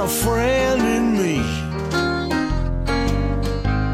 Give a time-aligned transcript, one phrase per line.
[0.00, 1.42] a friend in me.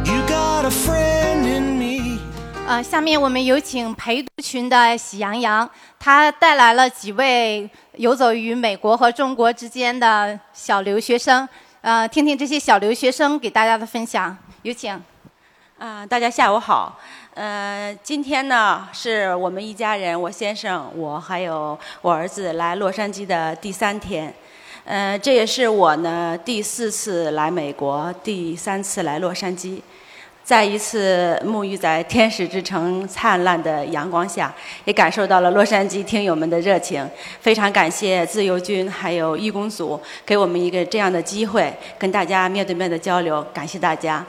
[0.04, 2.20] You got a friend in me.
[2.68, 11.48] 呃，下面我们有请陪读群的喜羊羊，他带来了几位游走于美国和中国之间的小留学生，
[11.80, 15.02] 呃，听听这些小留学生给大家的分享，有请。
[15.78, 16.98] 啊、大家下午好。
[17.34, 24.32] 呃，今天呢是我们一家人，我先生、我还有我儿子来洛杉矶的第三天。
[24.86, 29.80] 呃，这也是我呢第四次来美国，第三次来洛杉矶。
[30.44, 34.54] 再一次沐浴在天使之城灿烂的阳光下，
[34.84, 37.04] 也感受到了洛杉矶听友们的热情。
[37.40, 44.24] 非常感谢自由军还有义工组给我们一个这样的机会，跟大家面对面的交流，感谢大家。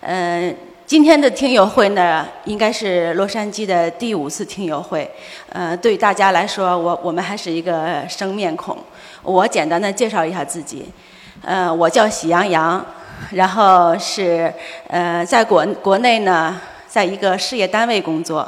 [0.00, 0.52] 嗯、
[0.84, 5.08] 今天的听友会呢，应该是洛杉矶的第五次听友会。
[5.50, 8.76] 呃，对大家来说，我我们还是一个生面孔。
[9.22, 10.90] 我简单的介绍一下自己。
[11.42, 12.84] 呃，我叫喜羊羊，
[13.30, 14.52] 然后是
[14.88, 18.46] 呃，在国国内呢，在一个事业单位工作，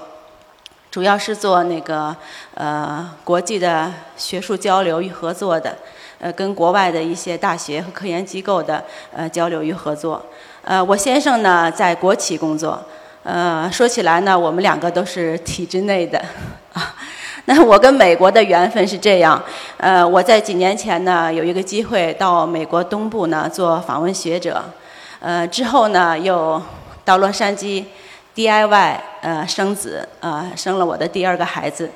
[0.91, 2.15] 主要是做那个
[2.55, 5.75] 呃国际的学术交流与合作的，
[6.19, 10.23] 呃，跟国外的一些大学和科研机构的呃交流与合作。
[10.63, 12.79] 呃，我先生呢在国企工作，
[13.23, 16.23] 呃，说起来呢，我们两个都是体制内的
[16.75, 16.95] 啊。
[17.47, 19.43] 那我跟美国的缘分是这样，
[19.77, 24.63] 呃，我在几年前呢有一个机会到美国东部呢做访问学者，
[25.19, 26.63] 呃，之后呢又
[27.05, 27.85] 到洛杉矶
[28.37, 31.91] DIY 呃生子，呃生了我的第二个孩子，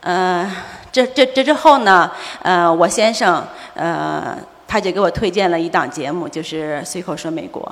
[0.00, 0.50] 呃，
[0.90, 3.44] 这这这之后呢，呃，我先生
[3.74, 4.34] 呃
[4.66, 7.70] 他就给我推荐了一档节目，就是随口说美国。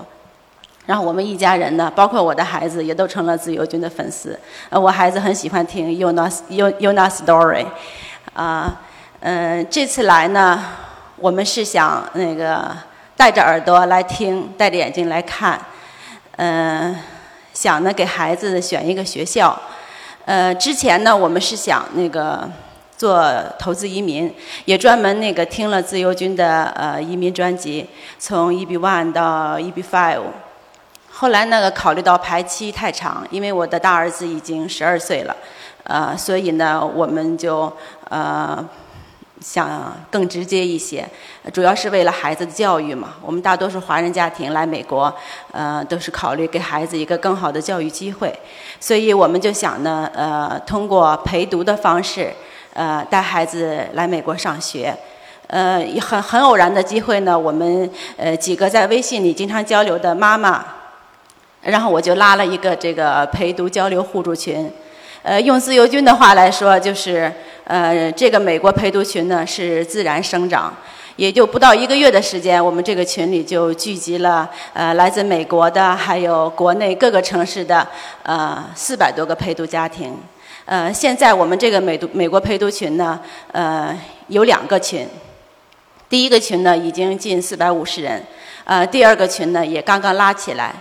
[0.89, 4.41] 然后我们一家人呢，包括我的孩子，也都成了自由军的粉丝。
[4.71, 7.67] 呃，我孩子很喜欢听 Yuna Yuna Story，
[8.33, 8.81] 啊，
[9.21, 10.65] 嗯、这次来呢，
[11.17, 12.75] 我们是想那个
[13.19, 15.61] 带着耳朵来听，带着眼睛来看，
[16.37, 16.97] 嗯、
[17.53, 19.61] 想呢给孩子选一个学校。
[20.25, 22.49] 呃，之前呢，我们是想那个
[22.97, 24.35] 做投资移民，
[24.65, 27.87] 也专门那个听了自由军的呃移民专辑，
[28.19, 30.23] 从 EB One 到 EB Five。
[31.21, 35.37] 后来那个考虑到排期太长，因为我的大儿子已经十二岁了，
[35.83, 37.73] 呃，所以呢，我们就
[38.09, 38.65] 呃
[39.41, 41.05] 想更直接一些，
[41.53, 43.15] 主要是为了孩子的教育嘛。
[43.21, 45.13] 我们大多数华人家庭来美国，
[45.51, 48.33] 呃，都是考虑给孩子一个更好的教育机会，
[48.79, 52.33] 所以我们就想呢，呃，通过陪读的方式，
[52.75, 54.97] 呃，带孩子来美国上学。
[55.49, 60.78] 呃，很很偶然的机会呢，我们呃几个在微信里经常交流的妈妈。
[61.69, 64.71] 然后我就拉了一个这个陪读交流互助群，
[65.23, 67.31] 呃，用自由军的话来说，就是
[67.65, 70.75] 呃，这个美国陪读群呢是自然生长，
[71.17, 77.87] 也就不到一个月的时间，我们这个群里就聚集了呃来自美国的，还有国内各个城市的
[78.23, 80.17] 呃四百多个陪读家庭。
[80.65, 83.21] 呃，现在我们这个美读美国陪读群呢，
[83.53, 83.95] 呃，
[84.29, 85.07] 有两个群，
[86.09, 88.25] 第一个群呢已经近四百五十人，
[88.65, 90.75] 呃，第二个群呢也刚刚拉起来。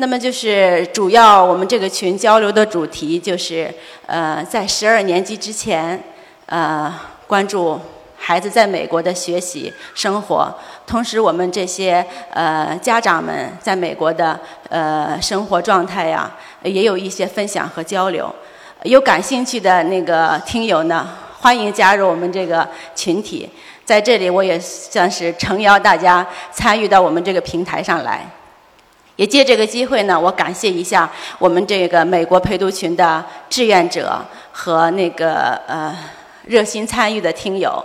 [0.00, 3.70] 那么就是主要我们这个群交流的主题就是，
[4.06, 6.02] 呃，在十二年级之前，
[6.46, 6.90] 呃，
[7.26, 7.78] 关注
[8.16, 10.50] 孩子在美国的学习生活，
[10.86, 14.40] 同时我们这些呃家长们在美国的
[14.70, 18.34] 呃生活状态呀，也有一些分享和交流。
[18.84, 21.06] 有感兴趣的那个听友呢，
[21.40, 22.66] 欢迎加入我们这个
[22.96, 23.46] 群体。
[23.84, 28.26] 在这里，我也算是诚邀大家参与到我们这个平台上来。
[29.20, 31.06] 也借这个机会呢，我感谢一下
[31.38, 34.18] 我们这个美国陪读群的志愿者
[34.50, 35.94] 和那个呃
[36.46, 37.84] 热心参与的听友，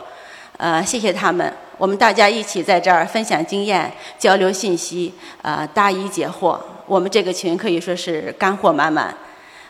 [0.56, 1.54] 呃，谢谢他们。
[1.78, 6.58] 我们大家一起在这儿分享经验、交流信息，呃，答疑解惑。
[6.86, 9.14] 我们这个群可以说是干货满满。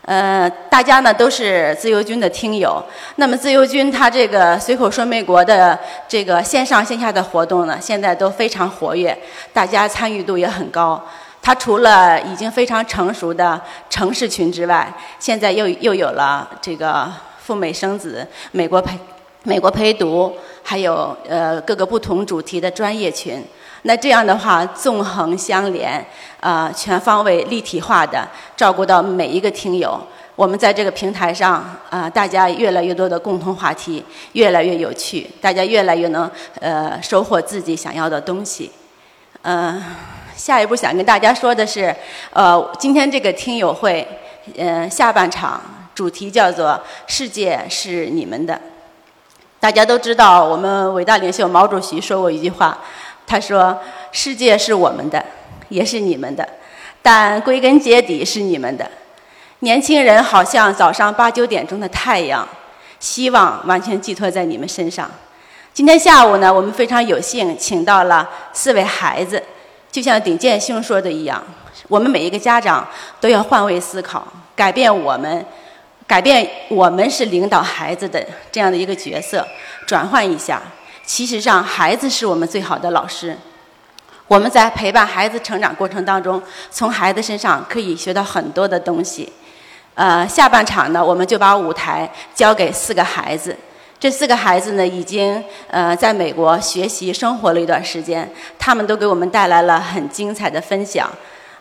[0.03, 2.79] 呃，大家呢都是自由军的听友。
[3.15, 9.17] 那么自由军他这个随口说美国的这个线上线下的活动呢，现在都非常活跃，
[9.51, 11.03] 大家参与度也很高。
[11.45, 17.07] 它除了已经非常成熟的城市群之外，现在又又有了这个
[17.37, 18.97] 赴美生子、美国陪
[19.43, 23.45] 美国陪读，还有呃各个不同主题的专业群。
[23.83, 26.03] 那这样的话，纵横相连，
[26.39, 28.27] 啊、全方位立体化的
[28.57, 30.01] 照顾到每一个听友。
[30.35, 36.27] 我们在这个平台上，啊、大家越来越多的共同话题，越来越有趣，大家越来越能
[36.59, 38.71] 呃收获自己想要的东西。
[39.43, 39.79] 嗯、
[40.45, 41.91] 下一步想跟大家说的是，
[42.31, 44.07] 呃，今天这个听友会，
[44.55, 45.59] 呃，下半场
[45.95, 48.61] 主题叫做“世界是你们的”。
[49.59, 52.77] 大家都知道，我们伟大领袖毛主席说过一句话
[53.25, 53.75] ：“他说
[54.13, 55.25] ：“世界是我们的，
[55.69, 56.47] 也是你们的，
[57.01, 58.87] 但归根结底是你们的。
[59.61, 62.47] 年轻人好像早上八九点钟的太阳，
[62.99, 65.09] 希望完全寄托在你们身上。
[65.73, 69.41] 今天下午呢，我们非常有幸请到了四位孩子，
[69.95, 71.41] 就像鼎健兄说的一样，
[71.87, 72.85] 我们每一个家长
[73.21, 75.45] 都要换位思考，改变我们。”
[76.05, 79.47] 改变我们是领导孩子的这样的一个角色，
[79.87, 80.61] 转换一下。
[81.05, 83.35] 其实上，孩子是我们最好的老师。
[84.27, 86.39] 我们在陪伴孩子成长过程当中，
[86.69, 89.31] 从孩子身上可以学到很多的东西。
[89.93, 93.55] 呃，下半场呢，我们就把舞台交给四个孩子。
[94.05, 101.09] 这四个孩子呢，已经呃在美国学习生活了一段时间，他们都给我们带来了很精彩的分享。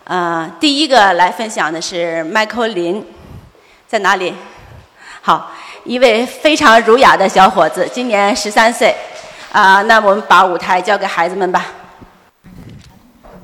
[0.05, 3.03] 呃，第一个来分享的是麦克林。
[3.89, 4.35] 在哪里？
[5.23, 5.53] 好，
[5.85, 8.95] 一位非常儒雅的小伙子，今年十三岁。
[9.51, 11.65] 啊，那我们把舞台交给孩子们吧。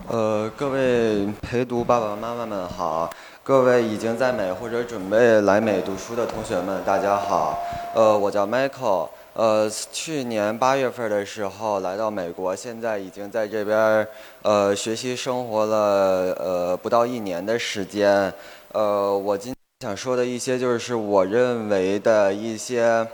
[0.09, 3.09] 呃，各位陪读爸爸妈妈们好，
[3.51, 7.59] 各位已经在美或者准备来美读书的同学们，大家好。
[7.93, 9.09] 呃，我叫 Michael。
[9.33, 14.07] 呃，去年八月份的时候来到美国，现在已经在这边
[14.43, 18.33] 呃学习生活了呃不到一年的时间。
[18.71, 23.05] 呃，我今想说的一些就是我认为的一些，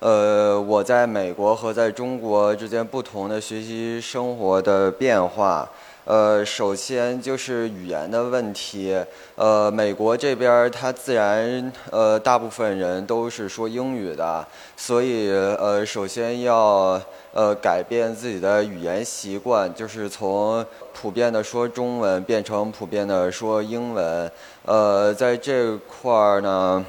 [0.00, 5.68] 呃，我在美国和在中国之间不同的学习生活的变化。
[6.06, 8.96] 呃，首先就是语言的问题。
[9.34, 17.00] 呃，美国这边它自然呃大部分人都是说英语的，所以呃首先要
[17.32, 20.64] 呃改变自己的语言习惯，就是从
[20.94, 24.30] 普遍的说中文变成普遍的说英文。
[24.64, 26.84] 呃，在这块儿呢。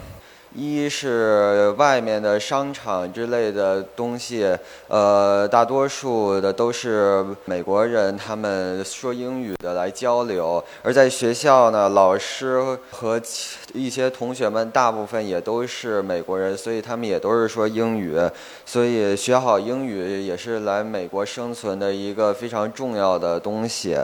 [0.58, 4.58] 一是外面的商场之类的东西，
[4.88, 12.60] 呃，大多数的都是美国人，他们说英语的来交流；而在学校呢，老师
[12.90, 13.22] 和
[13.72, 18.20] 一些同学们大部分也都是美国人，所以他们也都是说英语。
[18.66, 23.96] 所以学好英语也是来美国生存的一个非常重要的东西。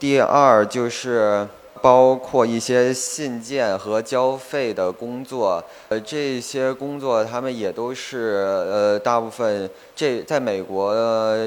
[0.00, 1.46] 第二就是。
[1.84, 11.46] 包括一些信件和交费的工作，呃，这些工作他们也都是呃，大部分这在美国呃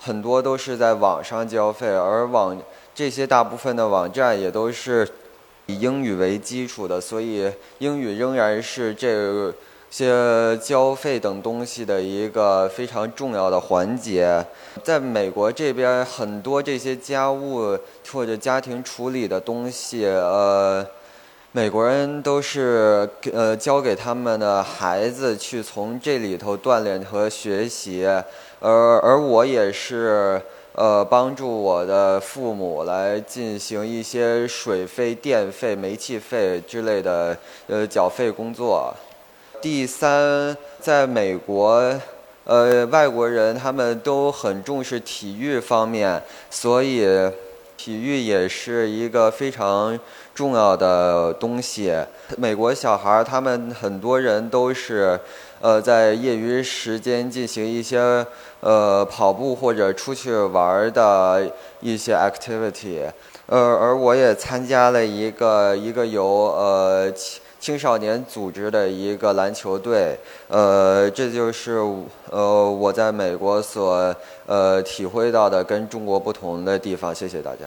[0.00, 2.58] 很多都是在网上交费，而网
[2.94, 5.06] 这些大部分的网站也都是
[5.66, 9.52] 以英语为基础的，所以英语仍然是这。
[9.96, 14.44] 些交费等东西的一个非常重要的环节，
[14.82, 17.78] 在美国这边很多这些家务
[18.10, 20.84] 或者家庭处理的东西，呃，
[21.52, 28.04] 美国人都是呃交给他们的孩子去从这里头锻炼和学习，
[28.58, 30.42] 而而我也是
[30.72, 37.38] 呃帮助我的父母来进行一些水费、电费、煤气费之类的
[37.68, 38.92] 呃缴费工作。
[39.64, 41.90] 第三，在美国，
[42.44, 47.08] 呃，外国人他们都很重视体育方面，所以
[47.74, 49.98] 体育也是一个非常
[50.34, 51.96] 重要的东西。
[52.36, 55.18] 美国小孩儿他们很多人都是，
[55.62, 58.26] 呃，在业余时间进行一些
[58.60, 61.50] 呃跑步或者出去玩的
[61.80, 63.10] 一些 activity，
[63.46, 67.10] 呃，而我也参加了一个一个由呃。
[67.64, 70.18] 青少年组织的一个篮球队，
[70.48, 71.80] 呃，这就是
[72.30, 77.14] 呃我在美国所呃体会到的跟中国不同的地方。
[77.14, 77.64] 谢谢大家。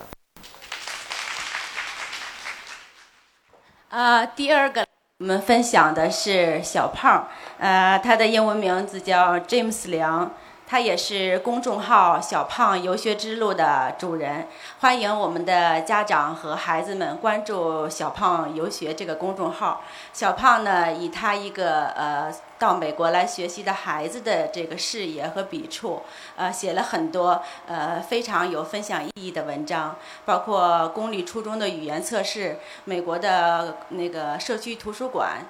[3.88, 4.86] 啊，第二个
[5.18, 7.26] 我们分享的是小胖，
[7.58, 10.30] 呃，他的英文名字叫 James 梁。
[10.70, 14.46] 他也是公众号“小胖游学之路”的主人，
[14.80, 19.80] 欢迎我们的家长和孩子们关注“小胖游学”这个公众号。
[20.12, 26.02] 小胖呢，以他一个呃到美国来学习的孩子的这个视野和笔触，
[26.36, 29.96] 呃，写了很多呃非常有分享意义的文章，
[30.26, 35.46] 包括公立初中的语言测试、美国的那个社区图书馆，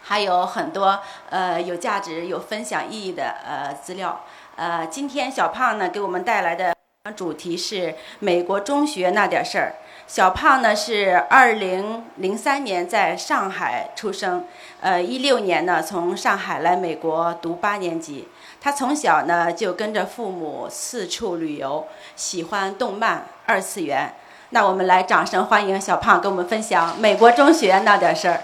[0.00, 4.22] 还有很多呃有价值、有分享意义的呃资料。
[4.56, 6.72] 呃，今天小胖呢给我们带来的
[7.16, 9.74] 主题是美国中学那点事儿。
[10.06, 14.46] 小胖呢是二零零三年在上海出生，
[14.80, 18.28] 呃，一六年呢从上海来美国读八年级。
[18.60, 24.14] 他从小呢就跟着父母四处旅游，喜欢动漫、二次元。
[24.50, 28.40] 那我们来掌声欢迎小胖跟我们分享美国中学那点事儿。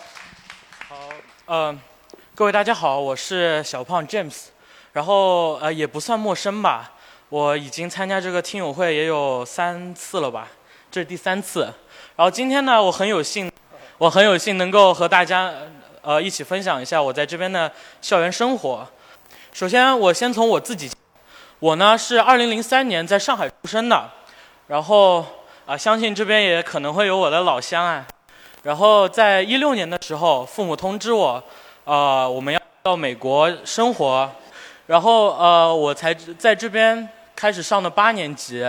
[0.89, 0.97] 好，
[1.47, 1.79] 呃，
[2.35, 4.47] 各位大家好，我是小胖 James。
[4.93, 6.93] 然后呃也不算陌生吧，
[7.29, 10.49] 我已经参加这个听友会也有三次了吧，
[10.91, 11.63] 这是第三次。
[12.17, 13.51] 然后今天呢，我很有幸，
[13.99, 15.53] 我很有幸能够和大家
[16.03, 17.71] 呃一起分享一下我在这边的
[18.01, 18.87] 校园生活。
[19.53, 20.91] 首先，我先从我自己，
[21.59, 24.11] 我呢是2003年在上海出生的，
[24.67, 25.25] 然后
[25.67, 28.07] 啊，相信这边也可能会有我的老乡啊。
[28.63, 31.43] 然后在一六年的时候，父母通知我，
[31.85, 34.31] 呃，我们要到美国生活，
[34.91, 38.67] 然后呃，我才在这边开始上的八年级，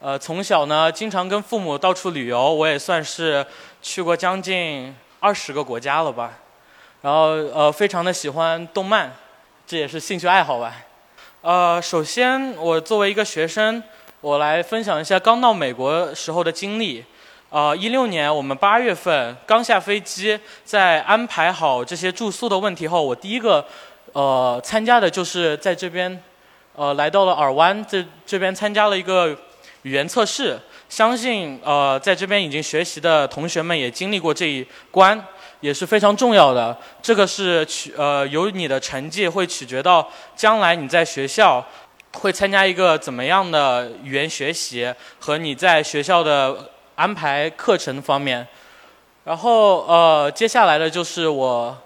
[0.00, 3.44] 呃，从小呢经常跟父母到处旅游，我也算是
[3.82, 6.32] 去过将近二十个国家了吧，
[7.02, 9.12] 然后呃，非常的喜欢动漫。
[9.66, 10.74] 这也是兴趣爱好吧。
[11.42, 13.82] 呃，首先我作为一个学生，
[14.22, 17.04] 我来分享一下刚到美国时候的经历。
[17.50, 23.66] 呃，一六年我们八月份刚下飞机，在安排好这些住宿的问题后，我第一个
[24.12, 26.22] 呃参加的就是在这边，
[26.74, 29.36] 呃，来到了尔湾这这边参加了一个
[29.82, 30.58] 语言测试。
[30.88, 35.22] 相信呃在这边已经学习的同学们也经历过这一关。
[35.60, 41.62] 也是非常重要的，这个是取呃由你的成绩会取决到将来你在学校
[42.14, 48.48] 会参加一个怎么样的语言学习和你在学校的安排课程方面。
[49.22, 51.76] 然后呃接下来的就是我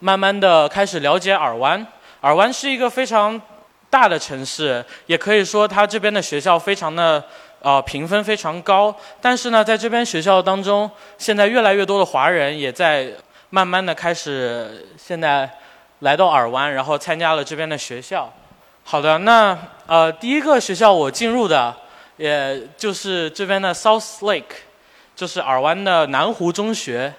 [0.00, 1.86] 慢慢的开始了解尔湾，
[2.20, 3.40] 尔湾是一个非常
[3.88, 7.22] 大的城市，也可以说它这边的学校非常的。
[7.62, 13.12] 呃，评分非常高，但是呢，在这边学校当中，现在越来越多的华人也在
[13.50, 15.46] 慢慢的开始现在
[15.98, 18.32] 来到尔湾，然后参加了这边的学校。
[18.82, 21.76] 好的，那呃，第一个学校我进入的，
[22.16, 24.64] 也就是这边的 South Lake，
[25.14, 27.12] 就是尔湾的南湖中学，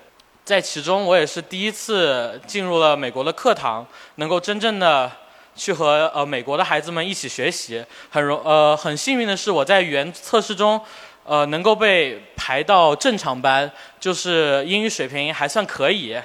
[0.44, 5.12] 在其中我也是第一次进入了美国的课堂，能够真正的。
[5.54, 10.80] 去和呃美国的孩子们一起学习，很容呃很幸运的是我在语言测试中，
[11.26, 13.70] 呃能够被排到正常班，
[14.00, 16.18] 就是英语水平还算可以，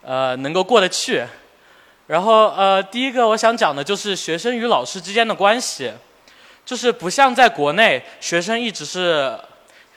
[0.00, 1.22] 呃能够过得去。
[2.06, 5.92] 然后呃第一个我想讲的就是学生与老师之间的关系，
[6.64, 9.38] 就是不像在国内，学生一直是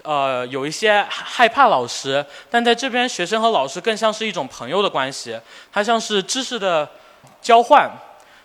[0.06, 5.40] 呃有一些害怕老师，但在这边学生和老师更像是一种朋友的关系，
[5.72, 6.88] 它像是知识的
[7.42, 7.92] 交换。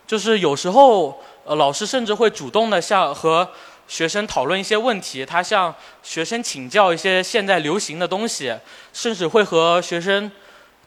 [0.06, 3.48] 就是有时候，呃，老师甚至会主动的向和
[3.86, 8.52] 学生讨论一些问题，他向学生请教一些现在流行的东西，
[8.92, 10.28] 甚至会和学生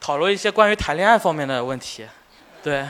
[0.01, 2.05] 讨论一些关于谈恋爱方面的问题。
[2.61, 2.85] 对，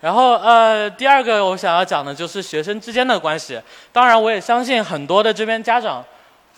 [0.00, 3.60] 然后呃，第二个我想要讲的就是学生之间的关系。
[3.92, 6.04] 当然，我也相信很多的这边家长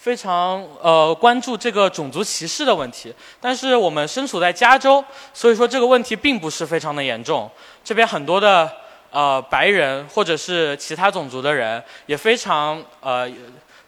[0.00, 5.04] 非常呃关注这个种族歧视的问题，但是我们身处在加州，
[5.35, 7.50] 所以说这个问题并不是非常的严重。
[7.85, 8.71] 这边很多的。
[9.12, 13.28] 呃，白人或者是其他种族的人也非常呃，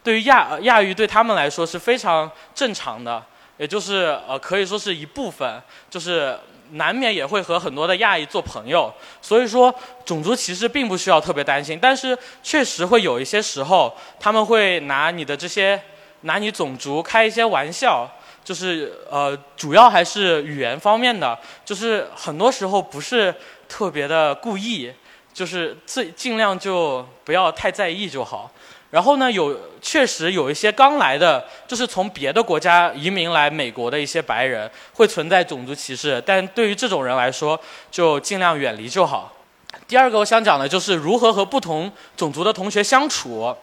[0.03, 3.23] 对于亚亚裔对他们来说是非常正常的，
[3.57, 6.37] 也就是呃可以说是一部分，就是
[6.73, 9.73] 难免也会和很多的亚裔做朋友，所以说
[10.05, 15.81] 种族歧视并不需要特别担心，但是确实会有一些时候他们会拿你的这些
[16.23, 18.11] 拿你种族开一些玩笑，
[18.43, 23.35] 就是呃主要还是语言方面的，就是很多时候不是
[23.69, 24.93] 特别的故意。
[25.35, 28.51] 就是尽尽量就不要太在意就好。
[28.91, 36.23] 然后呢，有确实有一些刚来的，就是从别的国家移民来美国的一些白人，会存在种族歧视。
[36.27, 37.59] 但对于这种人来说，
[37.91, 39.33] 就尽量远离就好。
[39.89, 43.57] 第二个我想讲的就是如何和不同种族的同学相处，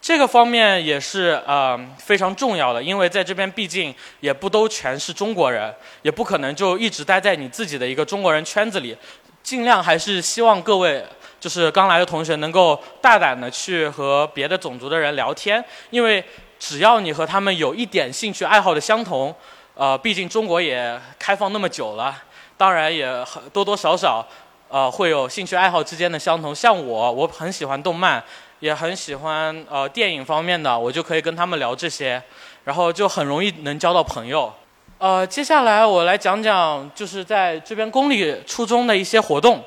[0.00, 8.96] 这个方面也是呃非常重要的，因为在这边毕竟也不都全是中国人，也不可能就一直待在你自己的一个中国人圈子里。
[9.42, 11.02] 尽量还是希望各位
[11.40, 16.22] 就是刚来的同学能够大胆的去和别的种族的人聊天，因为
[16.58, 19.34] 只要你和他们有一点兴趣爱好的相同，
[19.74, 22.14] 呃，毕竟中国也开放那么久了，
[22.58, 23.08] 当然也
[23.50, 24.26] 多多少少
[24.68, 26.54] 呃会有兴趣爱好之间的相同。
[26.54, 28.22] 像我，我很喜欢动漫，
[28.60, 32.22] 也很喜欢呃电影方面的，我就可以跟他们聊这些，
[32.64, 34.52] 然后就很容易能交到朋友。
[34.98, 39.64] 呃，接下来我来讲讲，就是在这边公立初中的一些活动。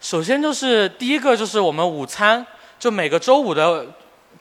[0.00, 2.46] 首先就是第一个就是我们午餐，
[2.78, 3.86] 就每个周五的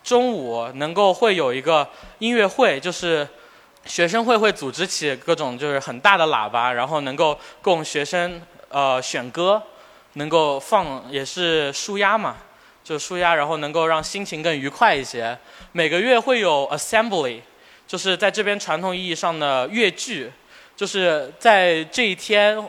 [0.03, 1.88] 中午能够会有一个
[2.19, 3.27] 音乐会，就是
[3.86, 9.62] 学生会会组织起各种就是很大的喇叭，然后能够供学生呃选歌，
[10.13, 12.36] 能够放也是舒压嘛，
[12.89, 15.38] 就舒压，然后能够让心情更愉快一些。
[15.74, 17.39] 每个月会有 assembly。
[17.86, 20.31] 就是在这边传统意义上的越剧，
[20.75, 22.63] 就是在这一天，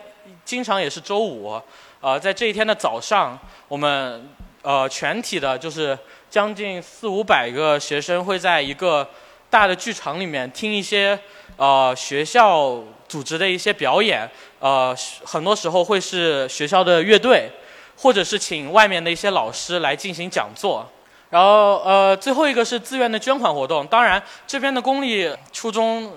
[0.46, 1.60] 经常也是周五，
[2.00, 4.26] 呃，在这一天的早上，我们
[4.62, 5.98] 呃全体的，就是
[6.30, 9.06] 将近四五百个学生会在一个
[9.50, 11.18] 大的剧场里面听一些
[11.56, 14.26] 呃学校组织的一些表演，
[14.58, 17.50] 呃很多时候会是学校的乐队，
[18.00, 20.88] 或者是请外面的一些老师来进行讲座。
[21.28, 26.12] 然后呃最后一个是自愿的捐款活动，当然这边的公立初中。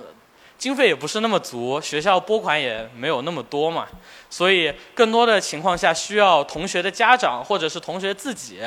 [0.55, 3.85] 经费也不是那么足，学校拨款也没有那么多嘛，
[4.29, 8.61] 所以更多的情况下需要同学的家长或者是同学自己，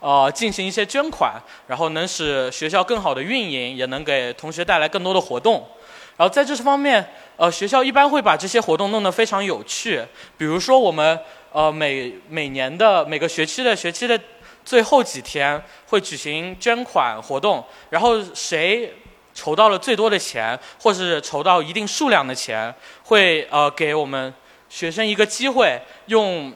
[0.00, 1.34] 呃，进行一些捐款，
[1.66, 5.68] 然后能使学校更好的运营，也能给同学带来更多的活动。
[6.16, 7.06] 然后在这方面，
[7.36, 10.02] 呃，学校一般会把这些活动弄得非常有趣，
[10.38, 11.18] 比如说我们
[11.54, 14.20] 呃每每年的每个学期的学期的
[14.64, 18.92] 最后几天会举行捐款活动，然后谁。
[19.36, 24.32] 筹到了最多的钱，或是筹到一定数量的钱，会呃给我们
[24.68, 26.54] 学生一个机会，用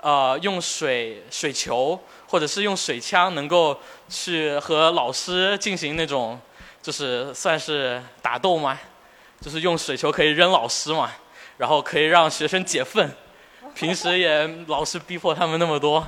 [0.00, 3.76] 呃用水水球或者是用水枪，能够
[4.08, 6.40] 去和老师进行那种
[6.80, 8.78] 就是算是打斗嘛，
[9.40, 11.10] 就是用水球可以扔老师嘛，
[11.58, 13.10] 然后可以让学生解愤，
[13.74, 16.06] 平时也老是逼迫他们那么多，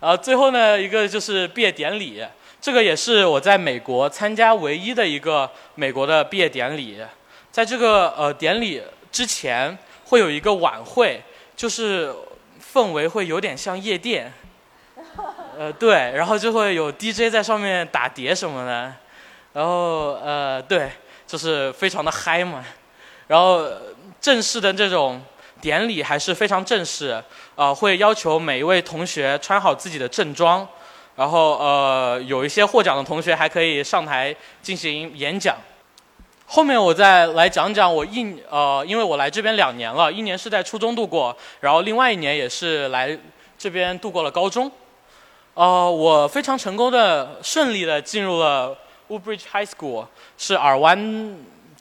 [0.00, 2.24] 然后最后呢一个就是毕业典礼。
[2.58, 6.98] 这个也是我在美国参加唯一的一个美国的毕业典礼，
[7.52, 9.76] 在这个呃典礼之前
[10.06, 11.22] 会有一个晚会，
[11.54, 12.12] 就是
[12.74, 14.32] 氛围会有点像夜店，
[15.56, 18.92] 呃对，然后就会有 DJ 在上面打碟什么的，
[19.52, 20.90] 然后呃对，
[21.24, 22.64] 就是非常的嗨嘛，
[23.28, 23.64] 然后
[24.20, 25.22] 正式的这种
[25.60, 27.22] 典礼还是非常正式，
[27.54, 30.66] 呃会要求每一位同学穿好自己的正装。
[31.16, 35.56] 然后呃，有一些获奖的同学还可以上台进行演讲。
[36.44, 43.18] 后面我再来讲讲我一呃，因为我来这边两年了，一年是在初中度过，然后另外一年也是来
[43.56, 44.70] 这边度过了高中。
[45.54, 48.76] 呃，我非常成功的、顺利的进入了
[49.08, 51.34] Woodbridge High School，是尔湾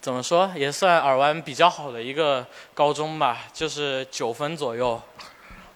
[0.05, 5.01] 怎么说也算尔湾比较好的一个高中吧，就是九分左右。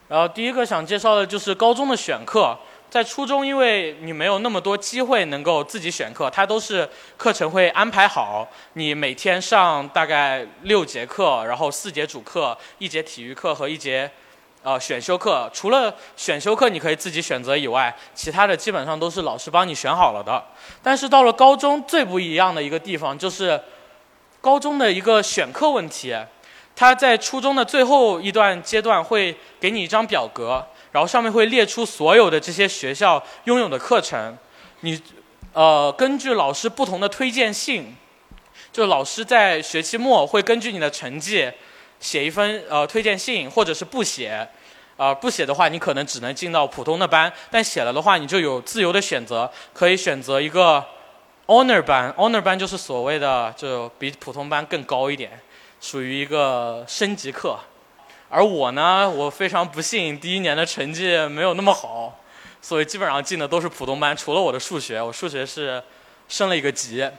[0.07, 2.55] 然后第一个想介绍的就是高中的选课。
[2.91, 6.87] 在初中，因为你没有那么多机会能够自己选课，它都是
[7.17, 14.11] 课程会安排好，你每天上大概六节课，然后四节主课，一节体育课和一节
[14.61, 15.49] 呃选修课。
[15.51, 20.43] 除了选修课你可以自己选择以外，其他的基本上都是老师帮你选好了的。
[20.83, 23.59] 但是到了高中，最不一样的一个地方就是
[24.41, 26.15] 高中的一个选课问题，
[26.75, 30.65] 它在初中的最后一段阶段会给你一张表格。
[30.91, 34.35] 然后上面会列出所有的这些学校拥有的课程，
[34.79, 34.99] 你，
[35.53, 37.95] 呃，根据老师不同的推荐信，
[38.73, 41.47] 就老师在学期末会根据你的成绩
[41.99, 44.49] 写一封呃推荐信，或者是不写，
[44.97, 50.83] 啊不写的话你可能只能进到普通的班，但写了的话你就有自由的选择，可以选择一个
[51.49, 55.31] honor 班，honor 班就是所谓的就比普通班更高一点，
[55.81, 57.57] 属于一个升级课。
[58.29, 62.19] 而我呢，我非常不幸，第一年的成绩没有那么好，
[62.61, 65.81] 所以基本上进的都是普通班，除了我的数学，我数学是
[66.27, 67.09] 升了一个级。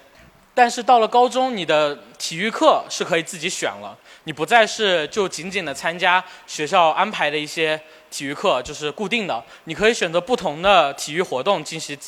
[0.54, 11.98] 但是到了高中，你的体育课是可以自己选了，你不再是就仅仅的参加学校安排的一些体育课，就是固定的，你可以选择不同的体育活动进行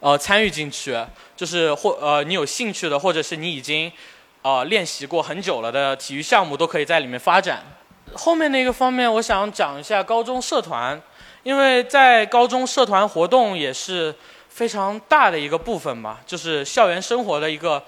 [0.00, 0.96] 呃参与进去，
[1.36, 3.90] 就是或呃你有兴趣的，或者是你已经
[4.42, 7.62] 呃练习过很久了的体育项目，都可以在里面发展。
[8.14, 11.00] 后面的一个方面，我想讲一下高中社团，
[11.42, 14.14] 因为在高中社团活动也是
[14.48, 17.82] 非常大的一个部分嘛，就是校园生活的一个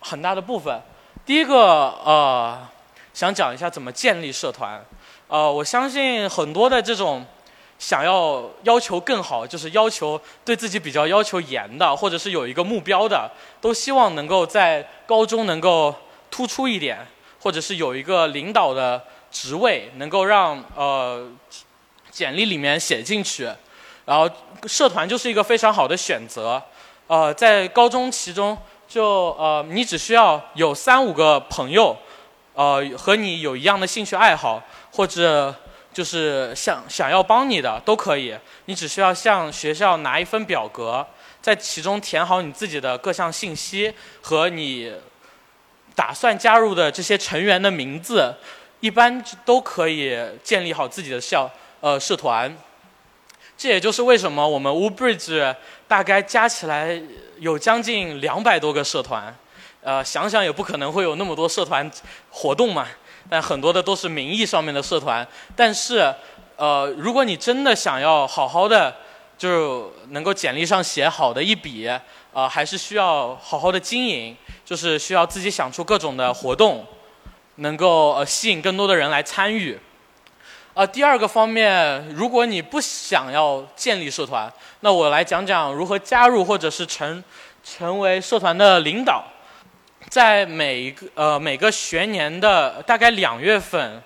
[0.00, 0.80] 很大的部分。
[1.26, 2.66] 第一个呃，
[3.12, 4.82] 想讲一下怎么建立社团。
[5.26, 7.22] 呃，我相信很多的这种
[7.78, 15.94] 想要要求更好，就是要求对自己比较要求严的，或者是有一个目标的，都希望能够在高中能够
[16.30, 17.06] 突出一点，
[17.40, 19.02] 或者是有一个领导的。
[19.30, 21.30] 职位能够让呃
[22.10, 23.46] 简历里面写进去，
[24.06, 24.26] 然后
[24.66, 26.60] 社团就是一个非常好的选择。
[27.08, 28.56] 呃，在高中其中，
[28.88, 31.94] 就呃你只需要有三五个朋友，
[32.54, 34.62] 呃和你有一样的兴趣爱好，
[34.92, 35.54] 或者
[35.98, 38.32] 就是想想要帮你的都可以。
[38.66, 41.04] 你只需要向学校拿一份表格，
[41.42, 44.92] 在其中填好你自己的各项信息和你
[45.96, 48.32] 打算加入的这些成员的名字。
[48.78, 52.56] 一般都可以建立好自己的校呃社团，
[53.56, 55.52] 这也就是为什么我们 Woodbridge
[55.88, 57.02] 大概加起来
[57.40, 59.36] 有将近两百多个社团，
[59.82, 61.90] 呃想想也不可能会有那么多社团
[62.30, 62.86] 活动嘛，
[63.28, 66.14] 但很多的都是名义上面的社团，但是
[66.56, 68.94] 呃如果你真的想要好好的
[69.36, 71.88] 就能够简历上写好的一笔，
[72.32, 76.84] 呃，还是需要好好的经营，就是需要自己想出各种的活动，
[77.56, 79.78] 能够呃吸引更多的人来参与。
[80.74, 87.22] 呃，第二个方面，如果你不想要建立社团，那我来讲讲如何加入或者是成
[87.64, 89.24] 成为社团的领导。
[90.08, 94.02] 在每一个呃每个学年的大概两月份，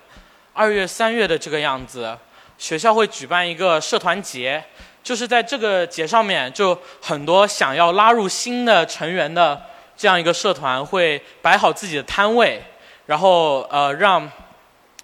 [0.53, 2.17] 二月三月的这个样子，
[2.57, 4.63] 学校会举办一个社团节，
[5.01, 9.61] 就是在这个节上面，就很多想要拉入新的成员的
[9.95, 12.61] 这样一个社团会摆好自己的摊位，
[13.05, 14.29] 然后呃让。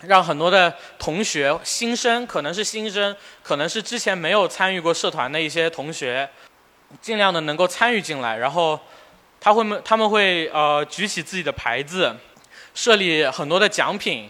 [0.04, 6.26] 让很多的同学、新生，可能是新生，可能是之前没有参与过社团的一些同学，
[7.02, 8.38] 尽量的能够参与进来。
[8.38, 8.80] 然后，
[9.40, 12.16] 他会们他们会呃举起自己的牌子，
[12.74, 14.30] 设立很多的奖品。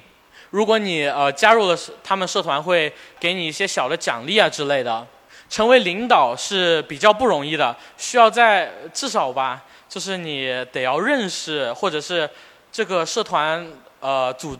[0.50, 5.06] 如果你呃加入了他们社团，会给你一些小的奖励啊之类的。
[5.50, 12.30] 成为领导是比较不容易的，需要在至少吧，就是你得要认识，或者是
[12.72, 13.67] 这个社团
[14.00, 14.58] 呃组。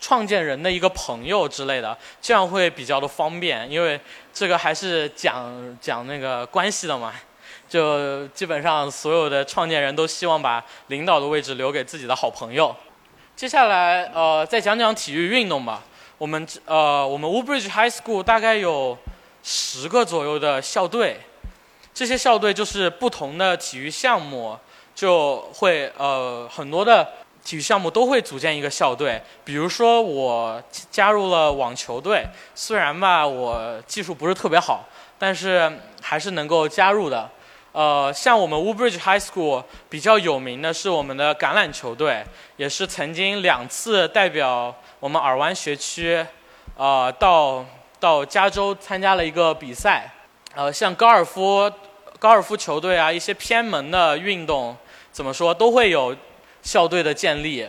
[0.00, 3.98] 创建人的一个朋友之类的，这样会比较的方便，因为
[4.34, 7.14] 这个还是讲讲那个关系的嘛。
[7.74, 12.72] 就基本上所有的创建人都希望把领导的位置留给自己的好朋友。
[13.34, 15.82] 接下来呃再讲讲体育运动吧。
[16.16, 18.96] 我们呃我们 Ubridge High School 大概有
[19.42, 21.18] 十个左右的校队，
[21.92, 24.56] 这些校队就是不同的体育项目，
[24.94, 27.08] 就会呃很多的。
[27.44, 37.28] 体育项目都会组建一个校队，比如说我加入了网球队，虽然吧我技术不是特别好，但是还是能够加入的。
[37.74, 42.24] 呃，像我们 Ubridge High School 比较有名的是我们的橄榄球队，
[42.56, 46.24] 也是曾经两次代表我们尔湾学区，
[46.76, 47.66] 呃，到
[47.98, 50.08] 到加州参加了一个比赛。
[50.54, 51.68] 呃，像高尔夫
[52.20, 54.76] 高尔夫球队啊，一些偏门的运动，
[55.10, 56.16] 怎么说都会有。
[56.62, 57.68] 校队的建立，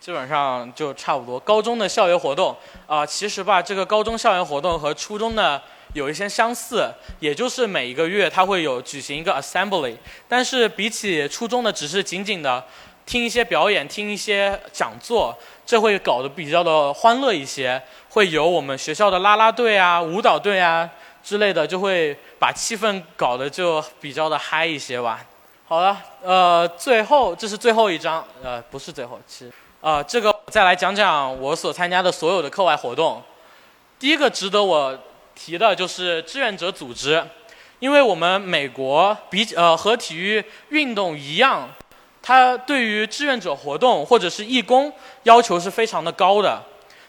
[0.00, 1.38] 基本上就差不多。
[1.38, 9.96] 高中的校园活动啊，其实吧，这个高中校园活动和初中的有一些相似，也就是每一个月它会有举行一个 assembly。
[10.28, 12.64] 但是比起初中的，只是仅仅的
[13.06, 17.82] 听一些表演、听一些讲座，这会搞得比较的欢乐一些。
[18.10, 20.88] 会有我们学校的啦啦队啊、舞蹈队啊
[21.22, 25.24] 之类的，就会把气氛搞得就比较的嗨一些吧。
[25.66, 33.22] 好了，呃，最后这是最后一张，呃，不是最后，其实，呃，这个再来讲讲我所参加的所有的课外活动。
[33.96, 34.98] 第一个值得我
[35.34, 37.24] 提的就是志愿者组织，
[37.78, 41.68] 因为我们美国比呃和体育运动一样，
[42.22, 46.62] 它对于志愿者活动或者是义工要求是非常的高的，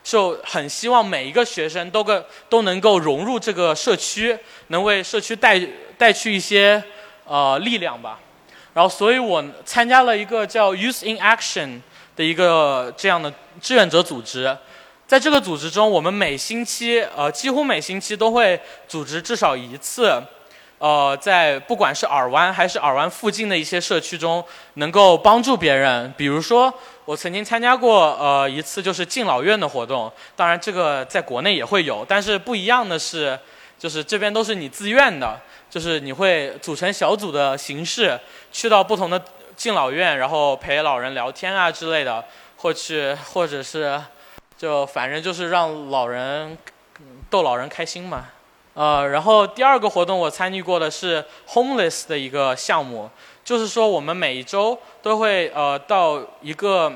[0.03, 5.59] 就很希望每一个学生都个都能够融入这个社区，能为社区带
[5.97, 6.81] 带去一些
[7.25, 8.19] 呃力量吧。
[8.73, 11.81] 然后，所以我参加了一个叫 Youth in Action
[12.15, 14.57] 的一个这样的志愿者组织。
[15.11, 20.23] 在这个组织中，我们每星期，呃，几乎每星期都会组织至少一次，
[20.77, 24.41] 呃，在不管是尔湾还是尔湾附近的一些社区中，
[24.75, 26.13] 能够帮助别人。
[26.15, 30.09] 比如说，我曾经参加过呃一次就是敬老院的活动。
[30.33, 33.37] 当然，这个在国内也会有，但是不一样的是，
[33.77, 35.37] 就是这边都是你自愿的。
[35.69, 38.17] 就是你会组成小组的形式，
[38.49, 39.21] 去到不同的
[39.57, 42.23] 敬老院，然后陪老人聊天啊之类的，
[42.55, 44.01] 或去或者是，
[44.61, 46.55] 就反正就是让老人
[47.31, 48.25] 逗老人开心嘛。
[48.75, 53.09] 呃，然后第二个活动我参与过的是 homeless 的一个项目，
[53.43, 56.93] 就是说我们每一周都会呃到一个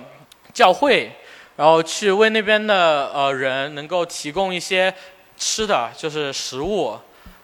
[0.53, 1.11] 教会，
[1.55, 4.93] 然后去为那边的呃人能够提供一些
[5.35, 6.95] 吃的，就是食物。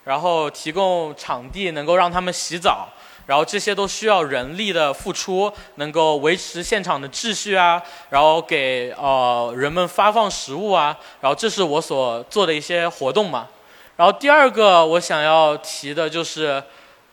[0.03, 2.89] 然后提供场地，能够让他们洗澡，
[3.25, 13.47] 然后这些都需要人力的付出，能够维持现场的秩序啊，然后给呃人们发放食物啊，然后这是我所做的一些活动嘛。
[13.95, 16.61] 然后第二个我想要提的就是，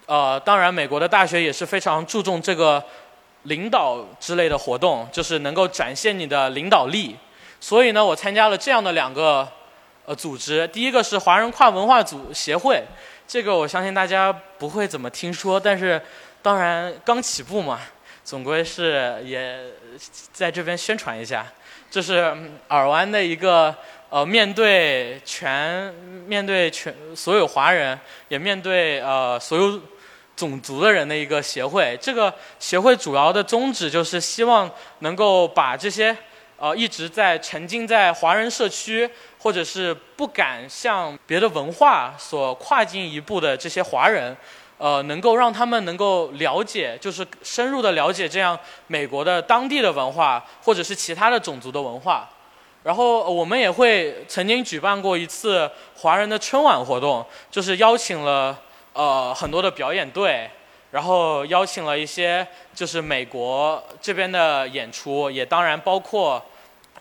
[0.06, 2.82] 呃，当然美国的大学也是非常注重这个
[3.42, 7.16] 领导之类的活动，就是能够展现你的领导力。
[7.60, 9.46] 所以呢，我参加了这样的两个。
[10.08, 12.82] 呃，组织第一个是华人跨文化组协会，
[13.28, 16.00] 这个我相信大家不会怎么听说，但是
[16.40, 17.78] 当然刚起步嘛，
[18.24, 19.60] 总归是也
[20.32, 21.46] 在这边宣传一下。
[21.90, 22.34] 这是
[22.68, 23.74] 尔湾的一个
[24.08, 25.92] 呃，面对全
[26.26, 29.78] 面对全所有华人，也面对呃所有
[30.34, 31.98] 种族的人的一个协会。
[32.00, 36.16] 这个协会主要的宗旨就是希望能够把这些。
[36.60, 39.08] 呃，一直在沉浸在华人社区，
[39.38, 44.36] 或者是不敢向别的文化所跨进一步的这些华人，
[44.78, 52.28] 呃，能够让他们能够了解，就是深入的了解这样美国的当地的文化，或者是其他的种族的文化。
[52.84, 58.56] 然后我们也会曾经举办过一次华人的春晚活动，就是邀请了
[58.92, 60.48] 呃很多的表演队，
[60.92, 66.42] 然后邀请了一些就是美国这边的演出，也当然包括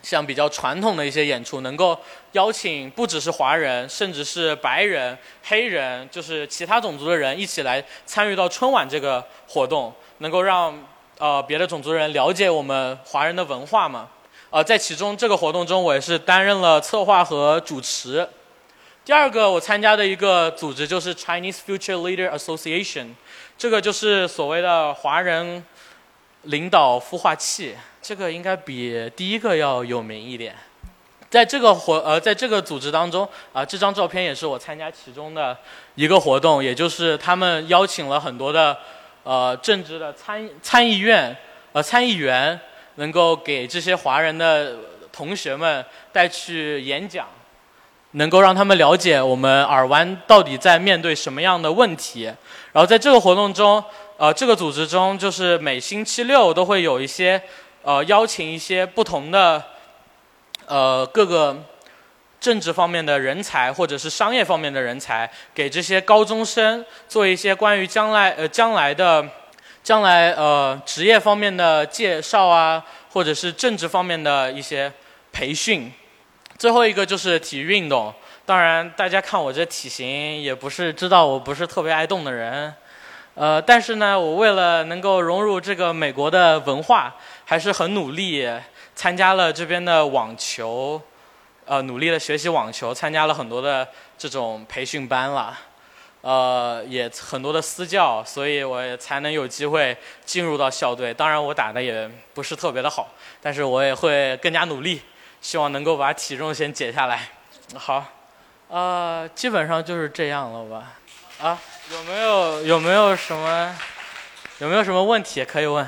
[0.08, 2.00] 像比较传统的一些演出，能够
[2.32, 10.82] 邀请不只是华人，甚至是白人、黑人，就是其他种族的人一起来参与到春晚这个活动，能够让
[11.18, 14.08] 呃别的种族人了解我们华人的文化嘛。
[14.50, 18.26] 呃，在其中这个活动中，我也是担任了策划和主持。
[19.04, 23.08] 第二个我参加的一个组织就是 Chinese Future Leader Association，
[23.58, 25.66] 这个就是所谓的华人
[26.44, 27.76] 领导孵化器，
[28.08, 30.56] 这个应该比第一个要有名一点。
[31.30, 35.58] 在这个活呃，在这个组织当中啊、这张照片也是我参加其中的
[35.96, 38.78] 一个活动，也就是他们邀请了很多的
[39.24, 41.36] 呃政治的参参议院
[41.74, 42.58] 呃参议员。
[43.00, 44.76] 能够给这些华人的
[45.12, 47.28] 同学们带去演讲，
[48.14, 52.24] 能够让他们了解我们尔湾到底在面对什么样的问题。
[52.72, 53.84] 然后在这个活动中，
[54.18, 57.40] 呃，这个组织中就是每星期六都会有一些
[57.88, 59.64] 呃邀请一些不同的
[60.66, 61.56] 呃各个
[62.38, 69.26] 政治方面的人才或者是商业方面的人才，给这些高中生做一些关于将来呃将来的。
[69.84, 74.92] 将来呃职业方面的介绍啊，或者是政治方面的一些
[75.32, 75.90] 培训。
[76.58, 78.14] 最后一个就是体育运动。
[78.46, 82.74] 当然，大家看我这体型，也不是知道我不是特别爱动的人。
[83.34, 87.16] 呃，但是呢，我为了能够融入这个美国的文化，
[87.50, 88.46] 还是很努力
[88.94, 91.02] 参加了这边的网球，
[91.66, 95.58] 呃，努力的学习网球，参加了很多的这种培训班了。
[96.20, 101.14] 呃，也很多的私教，所以我也才能有机会进入到校队。
[101.14, 103.08] 当然，我打的也不是特别的好，
[103.42, 105.02] 但是我也会更加努力，
[105.40, 107.30] 希望能够把体重先减下来。
[107.76, 108.04] 好，
[108.68, 110.92] 呃，基本上就是这样了吧？
[111.40, 111.58] 啊，
[111.94, 113.74] 有没有有没有什么
[114.58, 115.88] 有没有什么问题可以问？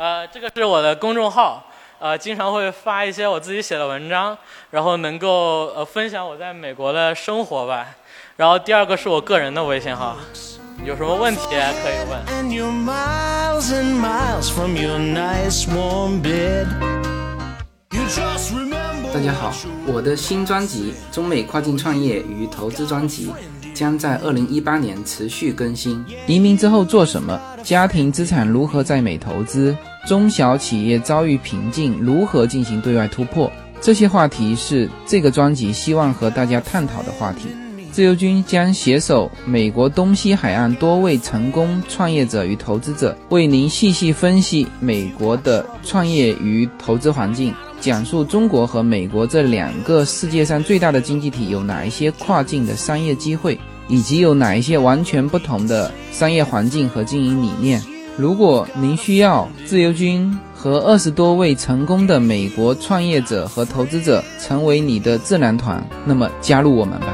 [0.00, 1.62] 呃，这个是我的公众号，
[1.98, 4.34] 呃，经常会发一些我自己写的文章，
[4.70, 7.86] 然后能够呃分享我在美国的生活吧。
[8.36, 10.16] 然后第二个是我个人的微信号，
[10.86, 12.18] 有什么问题可以问。
[12.28, 16.66] And you're miles and miles from your nice warm bed.
[17.90, 19.52] You just remember 大家好，
[19.86, 23.30] 我的新专辑《中美跨境创业与投资专辑》
[23.74, 26.02] 将在二零一八年持续更新。
[26.26, 27.38] 移民之后做什么？
[27.62, 29.76] 家庭资产如何在美投资？
[30.06, 33.50] 中小企业遭遇瓶颈，如何进行对外突破？
[33.80, 37.48] 这些话题是这个专辑希望和大家探讨的话题。
[37.92, 53.58] 自由军将携手美国东西海岸多位成功创业者与投资者，为您细细分析美国的创业与投资环境，讲述中国和美国这两个世界上最大的经济体有哪一些跨境的商业机会，
[53.88, 57.82] 以及有哪一些完全不同的商业环境和经营理念。
[58.20, 67.06] 如果您需要自由军和二十多位成功的美国创业者和投资者成为你的智囊团，那么加入我们吧。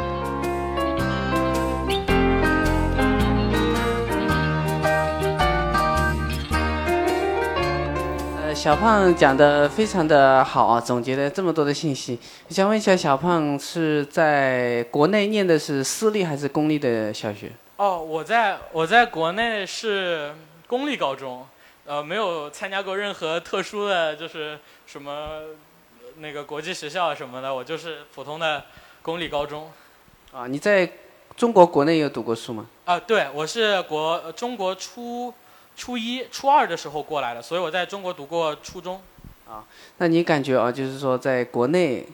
[8.43, 12.19] 呃，小胖讲的非常的好啊，总结了这么多的信息。
[12.49, 17.53] 我想问一下，小胖是在国内念的是私立还是公立的小学？
[17.77, 20.33] 哦，我在我在国内是
[20.67, 21.47] 公立高中，
[21.85, 25.45] 呃，没有参加过任何特殊的就是什么呃
[26.19, 28.65] 那个国际学校什么的，我就是普通的
[29.03, 29.71] 公立高中。
[30.33, 30.91] 啊，你在
[31.37, 32.67] 中国国内有读过书吗？
[32.85, 35.33] 啊，对，我是国呃中国初
[35.77, 39.01] 初一、初二的时候过来的，所以我在中国读过初中。
[39.49, 39.65] 啊
[39.99, 42.05] 那你感觉啊，就是说在国内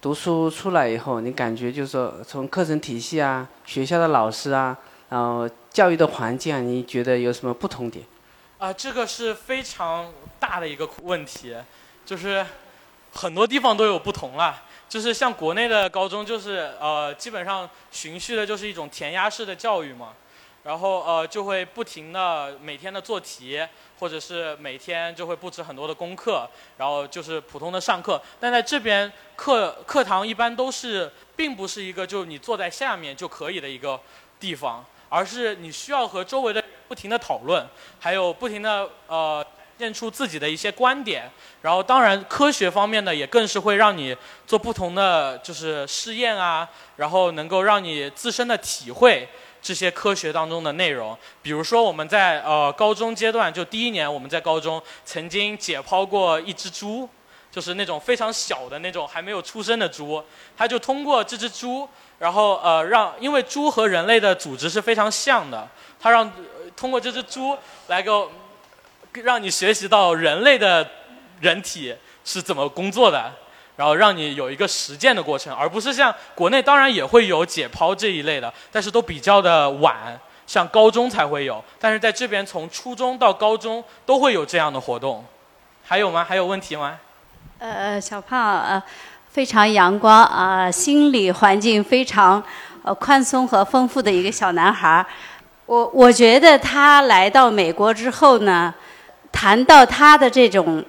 [0.00, 8.04] 读书出来以后，你感觉就是说从课程体系啊、学校的老师啊，然后教育的环境啊，你觉得有什么不同点？
[8.58, 11.54] 啊，这个是非常大的一个问题，
[12.04, 12.44] 就是
[13.12, 14.62] 很多地方都有不同啦。
[14.88, 20.12] 就是像国内的高中，就是呃，基本上循序的就是一种填鸭式的教育嘛，
[20.62, 23.60] 然后呃就会不停的每天的做题，
[23.98, 28.22] 或者是每天就会布置很多的功课，然后就是普通的上课。
[28.38, 34.00] 但在这边课课堂一般都是，并不是一个就你坐在下面就可以的一个
[34.38, 37.66] 地方，而是你需要和周围的不停的讨论，
[37.98, 39.44] 还有不停的呃
[39.78, 41.30] 现出自己的一些观点。
[41.62, 44.16] 然后，当然科学方面呢，也更是会让你
[44.46, 49.28] 做不同的就是试验啊，然后能够让你自身的体会
[49.60, 51.16] 这些科学当中的内容。
[51.42, 57.08] 比如说，我们在呃高中阶段，就第一年我们在高中曾经解剖过一只猪，
[57.50, 60.22] 就是那种非常小的那种还没有出生的猪，
[60.56, 61.88] 它就通过这只猪。
[62.18, 65.68] 然后呃，让因为猪和人类的组织是非常像的，
[66.00, 66.32] 它让
[66.74, 67.56] 通过这只猪
[67.88, 68.26] 来个
[69.12, 70.88] 让你学习到人类的
[71.40, 73.30] 人体是怎么工作的，
[73.76, 85.22] 然后让你有一个实践的过程，而不是像国内当然也会有解剖这一类的，但是都比较的晚，像高中才会有，但是在这边从初中到高中都会有这样的活动。
[85.84, 86.24] 还有吗？
[86.26, 86.98] 还有问题吗？
[87.58, 88.82] 呃，小胖呃。
[89.36, 92.42] 非常阳光啊，心理环境非常
[92.82, 95.04] 呃宽松和丰富的一个小男孩
[95.66, 98.74] 我我觉得他来到美国之后呢，
[99.30, 100.82] 谈到他的这种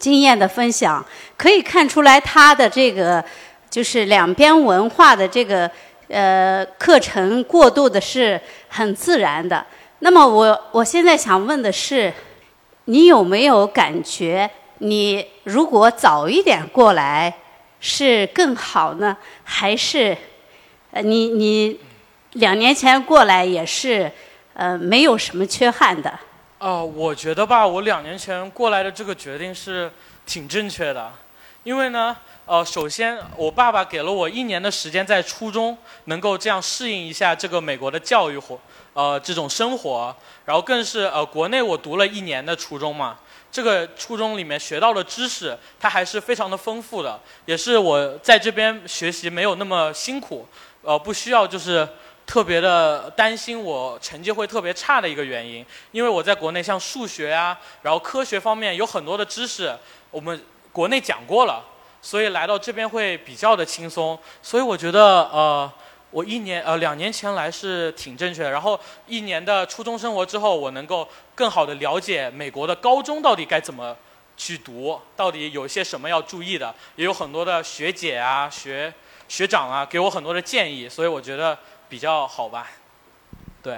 [0.00, 3.24] 经验的分享，可以看出来他的这个
[3.70, 5.70] 就是两边文化的这个
[6.08, 9.64] 呃课程过渡的是很自然的。
[10.00, 12.12] 那么我我现在想问的是，
[12.86, 17.32] 你有没有感觉，你如果早一点过来？
[17.86, 20.16] 是更好呢，还是，
[20.90, 21.78] 呃，你你
[22.32, 24.10] 两年前过来也是，
[24.54, 26.18] 呃，没有什么缺憾的。
[26.60, 29.92] 哦，我觉得吧，我两年前过来的这个决定是
[30.24, 31.12] 挺正确的，
[31.62, 32.16] 因为呢，
[32.46, 38.58] 呃，首先我爸爸给了我一年的时间在初中能够这样适应一下这个美国的教育活，
[38.94, 40.16] 呃，这种生活，
[40.46, 43.18] 然后更是呃，国内我读了一年的初中嘛。
[43.54, 50.44] 这个初中里面学到的知识，它还是非常的丰富的，也是我在这边学习没有那么辛苦，
[50.82, 51.88] 呃，不需要就是
[52.26, 55.64] 特别的担心我成绩会特别差的一个原因。
[55.92, 59.72] 因为我在国内像数学啊，然后科学方面有很多的知识，
[60.10, 61.64] 我们国内讲过了，
[62.02, 64.18] 所以来到这边会比较的轻松。
[64.42, 65.72] 所以我觉得呃。
[66.14, 73.96] 我一年呃两年前来是挺正确的，然后一年的初中生活之后，我能够更好的了解美国的高中到底该怎么
[74.36, 78.94] 去读，到底有些什么要注意的，也有很多的学姐啊、学
[79.26, 82.68] 学长啊给我很多的建议，所以我觉得比较好吧。
[83.60, 83.76] 对。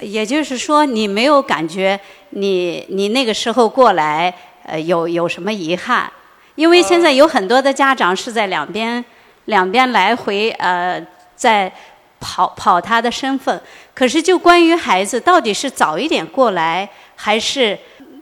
[0.00, 6.12] 也就是说，你没有感觉你你那个时候过来呃有有什么遗憾？
[6.56, 9.04] 因为现在有很多的家长是在两边
[9.44, 11.00] 两边来回呃。
[11.36, 11.72] 在
[12.18, 13.62] 跑跑他的身份，
[13.94, 17.78] 可是就关于孩子到底是早一点过来，还是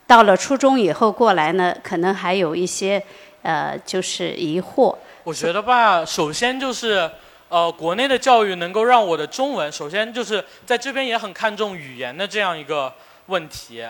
[0.07, 1.75] 到了初中以后过来呢？
[1.83, 3.03] 可能还有一些
[3.43, 4.95] 呃，就是疑惑。
[5.23, 7.11] 我觉得吧，首先就是
[7.49, 12.93] 呃，国内的教育能够让我的中文，首先就是在这边也很看重语言的这样一个
[13.27, 13.83] 问题。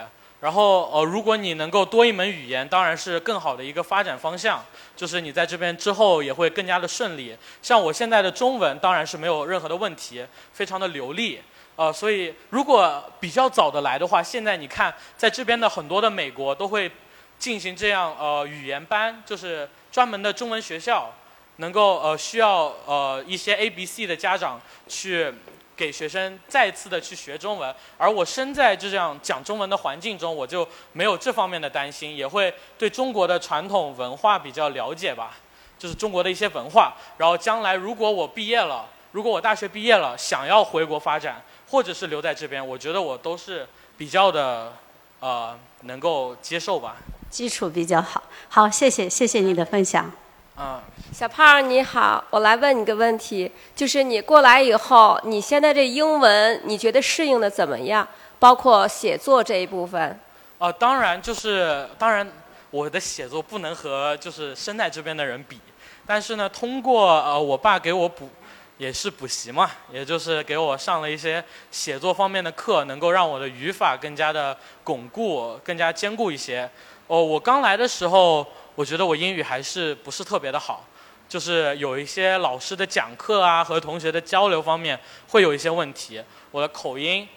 [0.45, 4.63] 然后呃，如果你能够多一门语言，当然是更好的一个发展方向。
[4.95, 7.35] 就是你在这边之后也会更加的顺利。
[7.63, 11.41] 像我现在的中文当然是没有任何的问题，非常的流利。
[11.75, 16.91] 呃，所以如果比较早的来的话，现在你看在这边的很多的美国都会
[17.39, 21.11] 进行这样呃语言班，就是专门的中文学校，
[21.55, 25.33] 能够呃需要呃一些 A、B、C 的家长去。
[25.75, 35.37] 给学生再次的去学中文，而我身在这样讲中文的环境中，我就没有这方面的担心，也会对中国的传统文化比较了解吧，
[35.77, 36.93] 就是中国的一些文化。
[37.17, 44.73] 然后将来如果我毕业了，如果我大学毕业了，想要回国发展，或者是留在这边，我觉得我都是比较的，
[45.19, 46.95] 呃，能够接受吧。
[47.29, 50.09] 基础比较好，好，谢谢，谢谢你的分享。
[50.55, 58.07] 啊，小胖你好，我来问你个问题，就是你过来以后，你现在这英文你觉得适应的怎么样？
[58.39, 60.17] 包括写作这一部分。
[60.57, 62.25] 啊，当然就是当然，
[62.71, 65.59] 我的写作不能和就是生在这边的人比，
[66.05, 68.29] 但是呢，通过呃我爸给我补，
[68.77, 76.69] 也是补习嘛，也就是给我上了一些写作方面的课，能够让我的语法更加的巩固，更加坚固一些。
[77.07, 78.47] 哦，我刚来的时候。
[78.75, 80.85] 我觉得我英语还是不是特别的好，
[81.29, 84.99] 就是有一些老师的讲课啊和同学的交流方面
[85.29, 86.21] 会有一些问题。
[86.51, 87.27] 我的口音，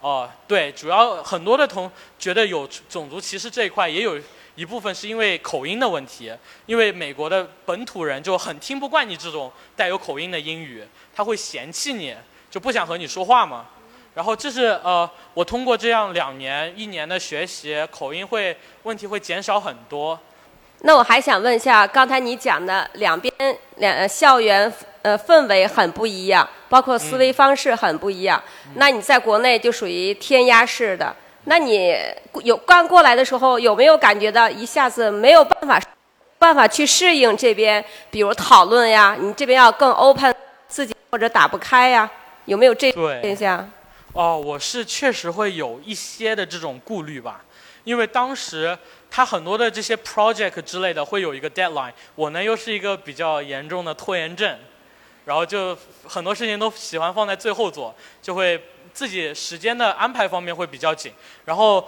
[0.00, 4.20] 哦，对，主要很多的同觉得有种族歧视这一块，也有
[4.56, 6.32] 一部分是因为口音的问题。
[6.66, 10.84] 因为美国的本土人就很听不惯你这种带有口音的英语，
[11.14, 12.14] 他会嫌弃你，
[12.50, 13.66] 就不想和你说话嘛。
[14.12, 20.18] 然后这是呃，我通过这样两年一年的学习，口音会问题会减少很多。
[20.82, 23.32] 那我还想问一下，刚才你讲的两边
[23.76, 24.72] 两校园
[25.02, 28.42] 呃氛围很不一样，包括思维方式很不一样。
[28.74, 31.14] 那你在国内就属于填鸭式的，
[31.44, 31.94] 那你
[32.42, 35.80] 有刚过来的时候，有没有感觉到一下子没有办法
[36.38, 40.34] 办法去适应这边，比如讨论呀，你这边要更 open
[40.66, 42.10] 自己或者打不开呀，
[42.46, 43.70] 有没有这对现象？
[44.14, 47.42] 哦，我是确实会有一些的这种顾虑吧，
[47.84, 48.76] 因为当时
[49.10, 54.56] 他很多的这些 project 之类的会有一个 deadline，我呢又是一个比较严重的拖延症，
[55.24, 58.62] 然后就很多事情都喜欢放在最后做，就会
[58.94, 61.12] 自己时间的安排方面会比较紧，
[61.44, 61.86] 然后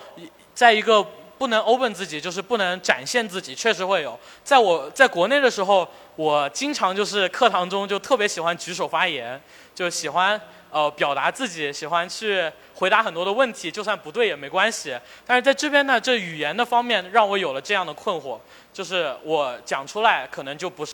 [0.54, 1.02] 在一个
[1.38, 4.18] 不能 open 自己，就是不能展现自己，确实会有。
[4.44, 9.40] 在我在国内的时候，我经常就是课堂中就特别喜欢举手发言，
[9.74, 10.40] 就喜欢
[10.72, 14.98] 呃表达自己，喜欢去回答很多的问题，就算不对也没关系。
[15.24, 18.38] 但是在这边呢，这语言的方面让我有了这样的困惑，
[18.72, 20.92] 就是我讲出来可能就不是，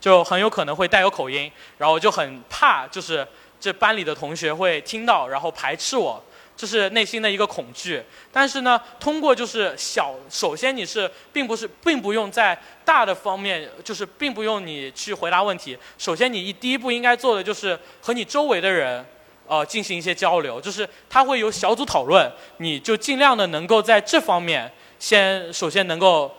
[0.00, 3.24] 就很有可能会带有口音，然后就很怕，就是
[3.60, 6.20] 这班里的同学会听到，然后排斥我。
[6.56, 8.00] 这是内心的一个恐惧，
[8.30, 15.76] 但是呢，通过就是小，首先你是并不是并不用在大的方面，就是并不用你去回答问题。
[15.98, 19.04] 首先，你一第一步应该做的就是和你周围的人，
[19.48, 26.32] 呃，进行一些交流，就是他会有小组讨论，你就尽量的能够在这方面先首先能够，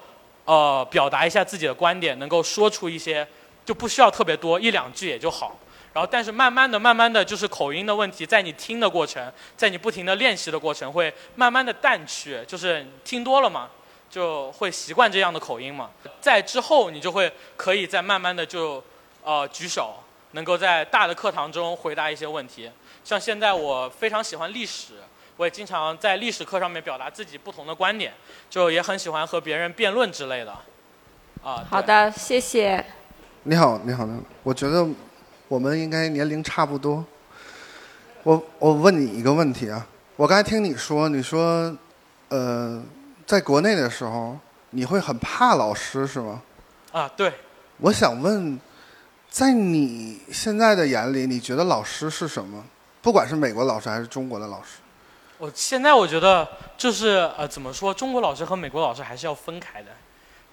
[0.46, 3.28] 呃，表达一下自己的观点，能够说出一些，
[3.66, 5.60] 就不需要特别多，一两句也就好。
[5.96, 13.70] 然后，但是慢慢的、慢慢的就是口音的问题，在你听的过程，在你不停的练习的过程，会慢慢的淡去，就是听多了嘛，
[14.10, 15.90] 就会习惯这样的口音嘛。
[16.20, 18.84] 在之后，你就会可以再慢慢的就，
[19.24, 19.94] 呃，举手，
[20.32, 22.70] 能够在大的课堂中回答一些问题。
[23.06, 24.96] 像现在我非常喜欢历史，
[25.38, 28.14] 我也经常在历史课上面表达自己不同的观点，
[28.50, 30.52] 就也很喜欢和别人辩论之类的。
[31.42, 32.86] 啊，好的，谢谢。
[33.44, 34.06] 你好，你好，
[34.44, 34.86] 我觉得。
[35.48, 37.06] 我们应该年龄差不多。
[38.24, 39.86] 我我问你一个问题啊，
[40.16, 41.76] 我刚才听你说，你说，
[42.30, 42.84] 呃，
[43.28, 44.38] 在国内的时候，
[44.72, 46.42] 你会很怕老师是吗？
[46.92, 47.32] 啊，对。
[47.78, 48.60] 我想问，
[49.30, 52.64] 在你现在的眼里，你觉得老师是什么？
[53.02, 54.80] 不管是美国老师还是中国的老师。
[55.38, 59.90] 我现在我觉得就是呃，怎么说，中国老师和美国老师还是要分开的。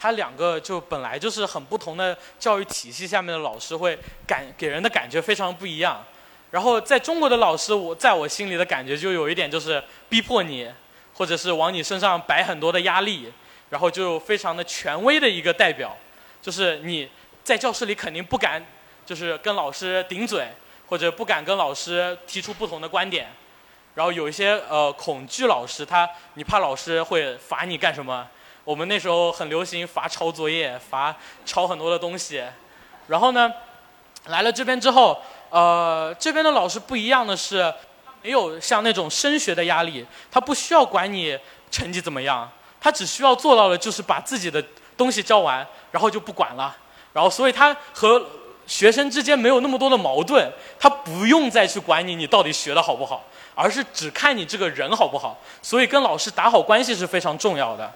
[0.03, 3.97] 他两个就本来就是很不同的教育体系下面的老师，会
[4.27, 6.05] 感给人的感觉非常不一样。
[6.51, 10.69] 然后在中国的老师，我在我心里的感觉就有一点就是逼迫你，
[11.15, 13.33] 或者是往你身上摆很多的压力，
[13.71, 15.97] 然后就非常的权威的一个代表，
[16.41, 17.09] 就是你
[17.45, 18.61] 在教室里肯定不敢
[19.07, 20.49] 就是跟老师顶嘴，
[20.89, 23.29] 或者不敢跟老师提出不同的观点。
[23.95, 28.27] 然后有一些呃恐惧老师，他你怕老师会罚你干什么？
[28.65, 32.43] 我们那时候很流行罚抄作业，罚抄很多的东西。
[33.09, 33.53] 然后呢，
[34.27, 37.73] 来了这边之后，呃，这边的老师不一样的是，
[38.23, 41.37] 没有像那种升学的压力，他不需要管你
[41.71, 42.49] 成绩怎么样，
[42.81, 44.65] 他只需要做到的就是把自己的
[44.97, 46.77] 东西教完，然后就不管了。
[47.13, 48.25] 然后，所以他和
[48.67, 53.25] 学生之间没有那么多的矛盾，他不用再去管你你到底学的好不好，
[53.57, 55.37] 而是只看你这个人好不好。
[55.61, 57.93] 所以跟老师打好关系是非常重要的。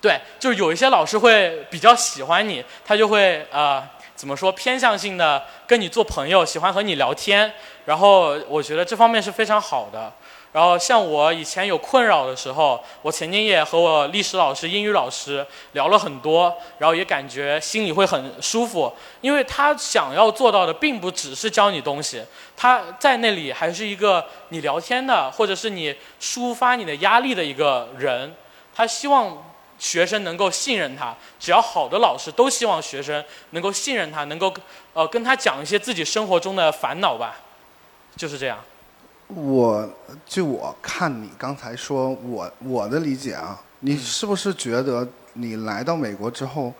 [0.00, 3.86] 对，就是有一些老师会比较喜欢你，他就会呃
[4.16, 7.52] 怎么说偏向性的跟你做朋友，喜欢和你聊天。
[7.84, 10.10] 然后我觉得这方面是非常好的。
[10.52, 18.90] 然后像我以前有困扰的时候，我曾经也和我历史老师、英语老师聊了很多，然后也感觉心里会很舒服，
[19.20, 22.24] 因为他想要做到的并不只是教你东西，
[22.56, 28.34] 他在那里还是一个你聊天的，或者是你抒发你的压力的一个人，
[28.74, 29.49] 他希望。
[29.80, 34.52] 学生能够信任他，只要好的老师都希望学生能够信任他，能够
[34.92, 37.40] 呃跟他讲一些自己生活中的烦恼吧，
[38.14, 38.58] 就是这样。
[39.28, 39.88] 我
[40.26, 46.74] 就我看你刚才说，我我的理解啊，你是不是觉得你来到美国之后，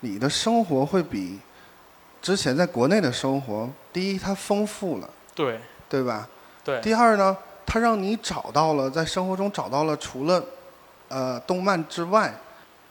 [0.00, 1.38] 你的生活会比
[2.22, 6.26] 之前在国内的生活，第一它丰富了，对，对吧？
[6.64, 6.80] 对。
[6.80, 7.36] 第二呢，
[7.66, 10.42] 它让你找到了在生活中找到了除了
[11.08, 12.34] 呃动漫之外。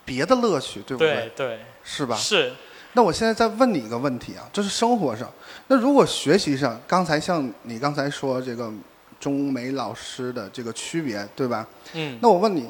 [0.06, 1.32] 别的乐趣，对不对？
[1.36, 2.16] 对，是吧？
[2.16, 2.54] 是。
[2.94, 5.30] 那我现在再问你一个问题啊，这是生活上。
[5.68, 8.72] 那如果学习上，刚才像你刚才说这个
[9.20, 11.68] 中美老师的这个区别，对吧？
[11.94, 12.18] 嗯。
[12.22, 12.70] 那我问你，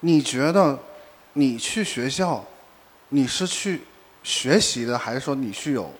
[0.00, 0.78] 你觉得
[1.34, 2.42] 你去学校，
[3.10, 3.82] 你是去
[4.22, 5.92] 学习的，还是说你去有，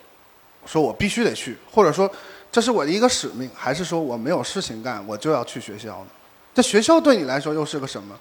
[0.64, 2.10] 说我必须得去，或者说
[2.50, 6.06] 这是我的一个使命，还是说我没有事情干，我就要去学校呢？
[6.54, 8.18] 这学校对你来说又是个什么？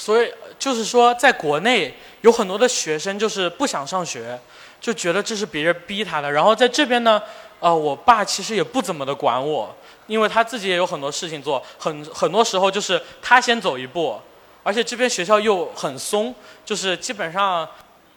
[0.00, 4.40] 所以就是说，在国内有很多的学生就是不想上学，
[4.80, 6.32] 就觉得这是别人逼他的。
[6.32, 7.22] 然后在这边呢，
[7.58, 9.76] 呃，我爸其实也不怎么的管我，
[10.06, 14.18] 因为他自己也有很多事情做，很很多时候就是他先走一步，
[14.62, 16.34] 而且这边学校又很松，
[16.64, 17.68] 就是基本上。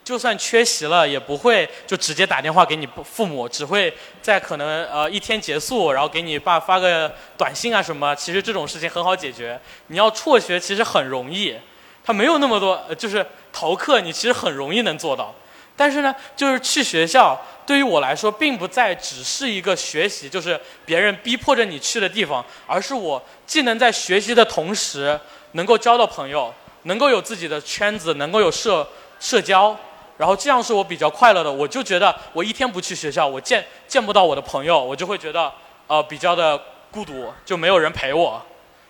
[0.06, 8.14] 就算缺席了，也不会就直接打电话给你父母，只会在可能呃一天结束，然后给你爸发个短信啊什么。
[8.14, 9.58] 其实这种事情很好解决。
[9.88, 11.56] 你要辍学其实很容易，
[12.04, 15.34] 他没有那么多，就是逃课你其实很容易能做到。
[15.76, 25.20] 但是呢，就是去学校对于我来说，并不再只是一个学习，就是别人逼迫着你去的地方，而是我既能在学习的同时
[25.54, 28.88] 能够交到朋友，能够有自己的圈子，能够有社
[29.20, 29.76] 社交。
[30.16, 35.52] 然后这样是我比较快乐的，我就觉得我一天不去学校，我见见不到我的朋友，我就会觉得
[35.88, 36.56] 呃比较的
[36.92, 38.40] 孤独，就没有人陪我，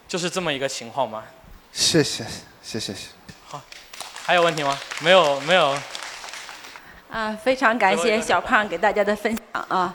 [0.06, 1.24] 就是这么一个情况嘛。
[1.72, 2.26] 谢谢，
[2.64, 3.10] 谢谢谢。
[3.46, 3.62] 好，
[4.26, 4.80] 还有问题吗？
[5.02, 5.78] 没有，没有。
[7.12, 9.94] 啊，非常感谢小胖给大家的分享啊。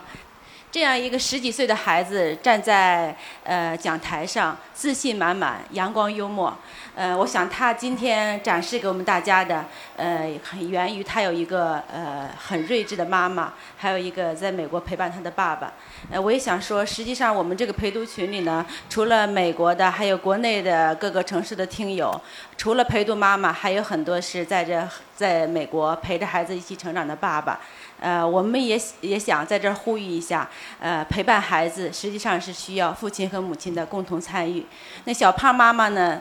[0.71, 6.55] 这样一个十几岁的孩子站在呃讲台上，自信满满，阳光幽默。
[6.99, 15.75] 呃，我想他今天展示给我们大家的，呃，很源于他有一个呃很睿智的妈妈，还有一个在美国陪伴他的爸爸。
[16.11, 22.21] 呃，我也想说，实际上我们这个陪读群里呢，除了美国的，还有国内的各个城市的听友，
[22.57, 24.83] 除了陪读妈妈，还有很多是在这
[25.15, 27.61] 在美国陪着孩子一起成长的爸爸。
[28.01, 30.49] 呃，我们也也想在这儿呼吁一下，
[30.81, 34.67] 呃，陪伴孩子实际上是需要父亲和母亲的共同参与。
[35.05, 36.21] 那小胖妈妈呢？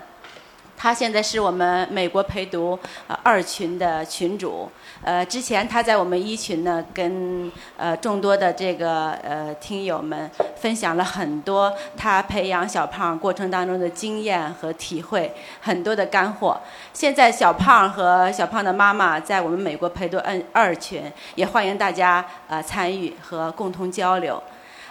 [0.78, 4.70] 他现在是我们美国陪读呃二群的群主，
[5.02, 16.62] 呃，之前他在我们一群呢，跟呃众多的这个呃听友们分享了很多他培养小胖过程当中的经验和体会，很多的干货。
[16.94, 24.42] 现在小胖和小胖的妈妈在我们美国陪读二二群，也欢迎大家呃参与和共同交流。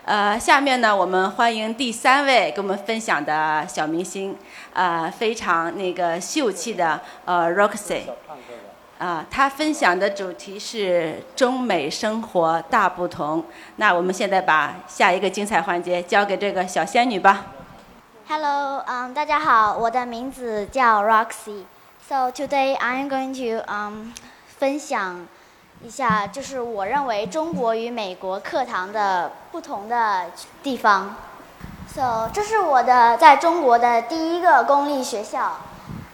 [0.06, 4.38] 呃，下面呢，我们欢迎第三位给我们分享的小明星，
[4.72, 8.02] 呃，非常那个秀气的呃 Roxy，
[8.98, 13.44] 啊，他分享的主题是中美生活大不同。
[13.76, 17.46] 那我们现在把下一个精彩环节交给这个小仙女吧。
[18.28, 21.64] Hello，嗯，大家好，我的名字叫 Roxy。
[22.08, 24.12] So today I'm going to um
[24.56, 25.26] 分享。
[25.84, 30.22] 一下，就是我认为中国与美国课堂的不同的
[30.62, 31.14] 地方。
[31.94, 35.58] So，这是我的在中国的第一个公立学校，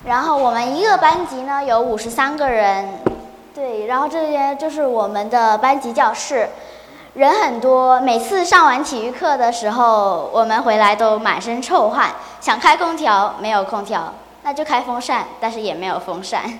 [0.04, 2.98] 然后我们一个班级呢有五十三个人，
[3.54, 6.48] 对，然后这边就是我们的班级教室，
[7.14, 8.00] 人很多。
[8.00, 12.10] 每次上完体育课的时候，我们回来都满身臭汗，
[12.40, 16.58] 想开空调没有空调，那就开风扇，但是也没有风扇。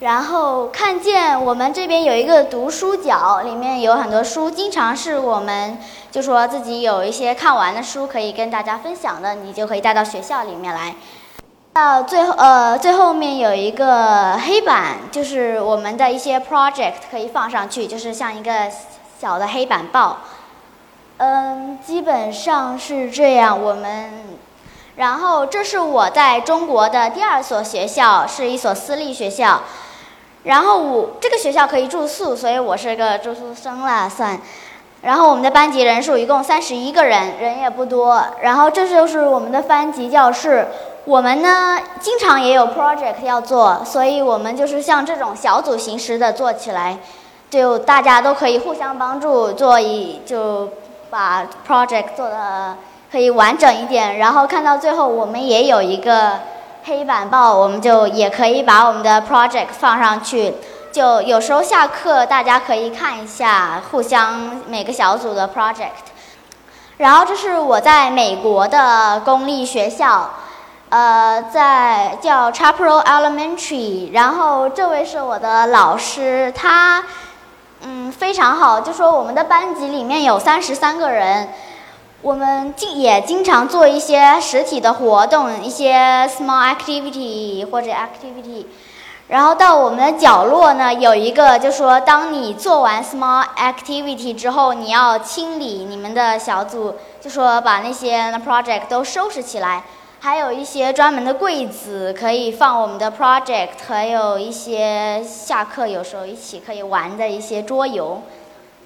[0.00, 5.78] 然后看见我们这边有一个读书角，里面有很多书，经常是我们
[6.10, 10.94] 就说自己有一些看完的书可以跟大家分享的，你就可以带到学校里面来。
[11.72, 18.70] 到最后呃最后面有一个黑板，就是我们的一些 project 可以放上去，就是像一个
[19.18, 20.18] 小的黑板报。
[21.16, 23.58] 嗯，基本上是这样。
[23.58, 24.10] 我们，
[24.96, 29.62] 然后这是我在中国的第二所学校，是一所私立学校。
[30.46, 34.38] 然后我这个学校可以住宿，所以我是个住宿生了算。
[35.02, 38.24] 然后我们的班级人数一共三十一个人，人也不多。
[38.40, 40.68] 然后这就是我们的班级教室。
[41.04, 46.96] 我们呢经常也有 project 要做，所以我们就是像这种小组形式的做起来，
[47.50, 50.68] 就大家都可以互相帮助，做一就
[51.10, 52.76] 把 project 做的
[53.10, 54.18] 可以完整一点。
[54.18, 56.38] 然后看到最后，我们也有一个。
[56.88, 60.54] 黑板报，我们就也可以把我们的 project 放上去，
[60.92, 66.14] 就有时候下课大家可以看一下，互相每个小组的 project。
[66.98, 70.30] 然后这是我在美国的公立学校，
[70.90, 74.12] 呃，在叫 Chapel Elementary。
[74.12, 77.02] 然后这位是我的老师，他
[77.82, 81.48] 嗯非常好，就说我们的班级里面有三十三个人。
[82.26, 85.94] 我们经也经常做一些实体的活动，一些
[86.26, 88.66] small activity 或者 activity。
[89.28, 99.84] 然后到我们的角落呢，有一个就说，当你做完 small activity 之后，你要清理你们的小组，就说把那些 project 都收拾起来。
[100.18, 108.20] 还有一些专门的柜子可以放我们的 project，还有一些下课有时候一起可以玩的一些桌游。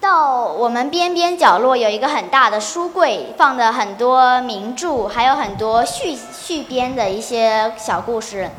[0.01, 8.51] 到我们边边角落有一个很大的书柜，放的很多名著，还有很多续续编的一些小故事。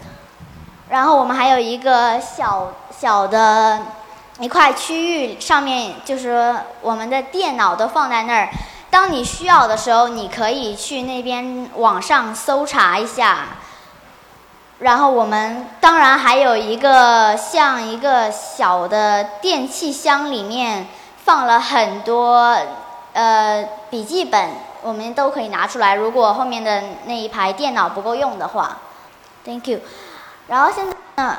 [0.90, 3.80] 然后我们还有一个小小的
[4.40, 8.50] 一块区域，上面就是我们的电脑都放在那儿。
[8.92, 13.48] 当你需要的时候，你可以去那边网上搜查一下。
[14.78, 20.88] 然后我们当然还有一个像一个小的电器箱，里面
[21.24, 22.58] 放了很多
[23.14, 24.50] 呃笔记本，
[24.82, 25.96] 我们都可以拿出来。
[25.96, 28.78] 如果后面的那一排电脑不够用的话
[29.46, 29.80] ，Thank you。
[30.48, 30.94] 然后现在
[31.24, 31.38] 呢，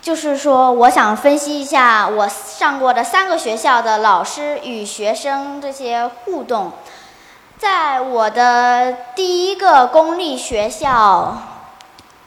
[0.00, 6.72] 就是说我想分析一下我上过的三个学校的老师与学生这些互动。
[7.58, 11.36] 在我的第一个公立学校。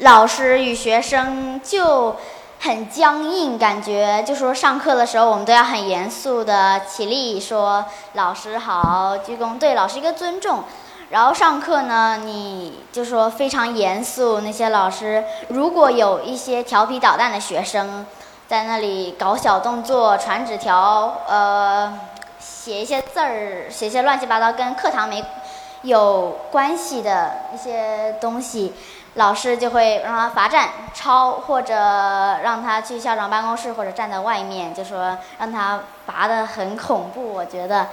[0.03, 2.15] 老师与学生就
[2.63, 7.83] 很僵硬，感觉就说上课的时候我们都要很严肃的起立说
[8.13, 10.63] 老师好，鞠躬，对老师一个尊重。
[11.09, 18.05] 然后上课呢，你就说非常严肃，那些老师如果有一些调皮捣蛋的学生
[18.47, 21.99] 在那里搞小动作、传纸条、呃
[22.39, 25.23] 写一些字儿、写一些乱七八糟跟课堂没
[25.81, 28.73] 有关系的一些东西。
[29.15, 37.33] 老师就会让他罚站、抄，或者让他去校长办公室，或者站在外面，就说让他罚的很恐怖。
[37.33, 37.87] 我觉得，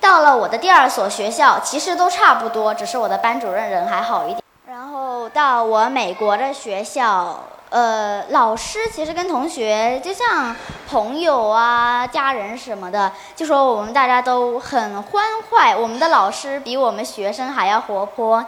[0.00, 4.40] 到了我的第二所学校，其实都差不多，只是我的班主任人还好一点。
[4.66, 10.56] 然后到我美国的学校，呃，老师其实跟同学就像
[10.88, 15.76] 朋友啊、家人什么的，就说我们大家都很欢快。
[15.76, 18.42] 我们的老师比我们学生还要活泼。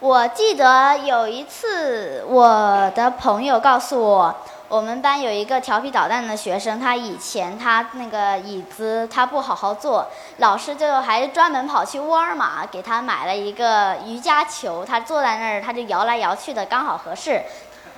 [0.00, 4.32] 我记得有一次，我的朋友告诉我，
[4.68, 17.42] 我们班有一个调皮捣蛋的学生，他以前他那个椅子他不好好坐，老师就还专门跑去沃尔玛给他买了一个瑜伽球，他坐在那儿他就摇来摇去的，刚好合适。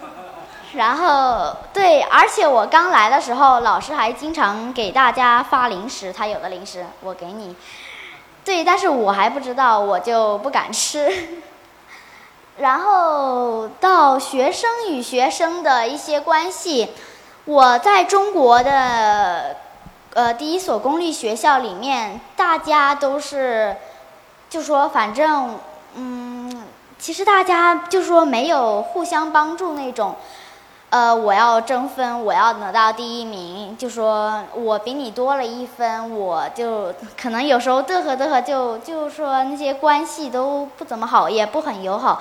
[0.73, 7.55] 然后对，而且我刚来的时候，老师还经常给大家发零食，他有的零食我给你。
[8.43, 11.43] 对，但是我还不知道，我就不敢吃。
[12.61, 16.91] 然后到学生与学生的一些关系，
[17.47, 19.57] 我在中国的
[20.13, 23.75] 呃第一所公立学校里面，大家都是
[24.51, 25.55] 就说反正
[25.95, 26.65] 嗯，
[26.99, 30.17] 其实大家就说没有互相帮助那种，
[30.91, 42.21] 呃，我要争分，我要得到第一名，就说我比你多了一分，我就可能有时候嘚呵嘚呵，就就说那些关系都不怎么好，也不很友好。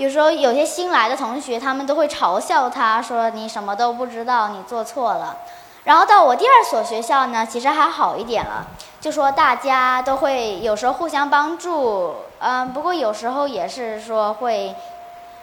[0.00, 5.36] 有时候有些新来的同学，他们都会嘲笑他，说你什么都不知道，你做错了。
[5.84, 8.66] 然后到我第二所学校呢，其实还好一点了，
[8.98, 14.74] 就说大家都会有时候互相帮助，嗯，不过有时候也是说会，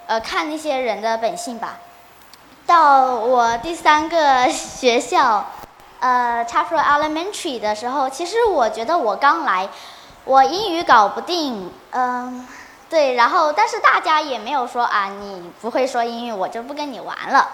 [0.08, 1.78] 呃，看那些人的本性吧。
[2.66, 5.46] 到我第三个学校，
[6.00, 9.70] 呃 c h a p r Elementary 的时候，其实我觉得我刚来，
[10.26, 12.48] 我英语搞不定，嗯。
[12.90, 17.50] 对，然后但是大家也没有说啊，你不会说英语，我就不跟你玩了。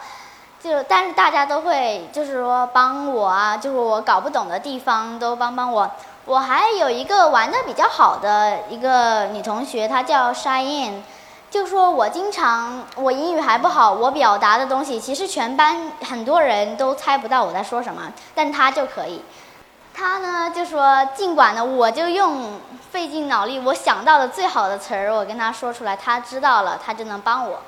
[0.62, 5.92] 就但是大家都会，就是说帮我啊，就是我搞不懂的地方都帮帮我。
[6.26, 11.02] 我还有一个玩的比较好的一个女同学，她叫 Shine，
[11.52, 19.22] 就说我经常我英语还不好，我表达的东西其实全班很多人都猜不到我在说什么，但她就可以。
[19.94, 22.60] 他呢就说，尽管呢，我就用
[22.92, 27.60] 费尽脑力，我想到的最好的词儿，我跟他说出来，他知道了，他就能帮我。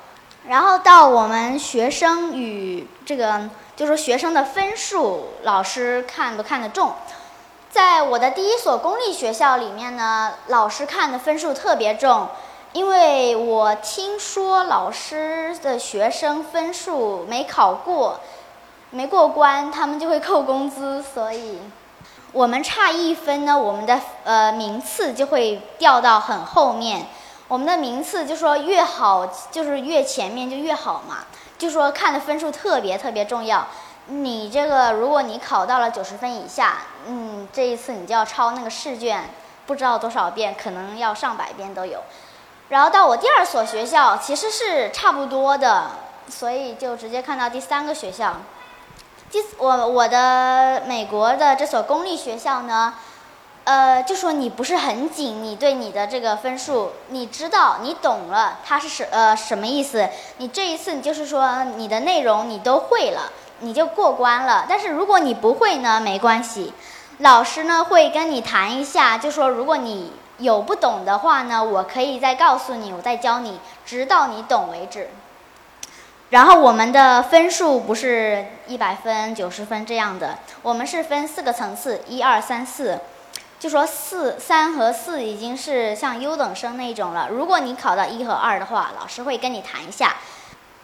[0.48, 6.92] 然后到我们学生与这个，就说学生的分数，老师看不看得重？
[7.70, 12.28] 在我的第一所公立学校里面呢，老师看的分数特别重，
[12.72, 18.20] 因为我听说老师的学生分数没考过，
[18.90, 21.60] 没过关，他们就会扣工资，所以。
[22.36, 27.06] 我们差一分呢，我们的呃名次就会掉到很后面。
[27.48, 31.24] 我们的名次就说越好，就是越前面就越好嘛。
[31.56, 33.66] 就说看的分数特别特别重要。
[34.08, 39.30] 你这个如果你考到了九十分以下，嗯，这一次你就要抄那个试卷，
[39.64, 42.00] 不知道多少遍，可能要上百遍都有。
[42.68, 45.86] 然后到我第二所学校其实是差不多的，
[46.28, 48.34] 所以就直接看到第三个学校。
[49.30, 52.94] 第我我的美国的这所公立学校呢，
[53.64, 60.08] 呃，就说你不是很紧，你对你的这个分数，你知道你懂了，它是什呃什么意思？
[60.38, 64.64] 你这一次你就是说你的内容你都会了，你就过关了。
[64.68, 66.72] 但是如果你不会呢，没关系，
[67.18, 75.10] 老师呢会跟你谈一下，就说如果你有不懂的话呢，我可以再告诉你，我再教你，直到你懂为止。
[76.30, 83.00] 然后我们的分数不是一百分、九十分这样的，我们是分四个层次，一二三四。
[83.58, 87.28] 就说四、三和四已经是像优等生那种了。
[87.30, 90.16] 如果你考到一和二的话，老师会跟你谈一下。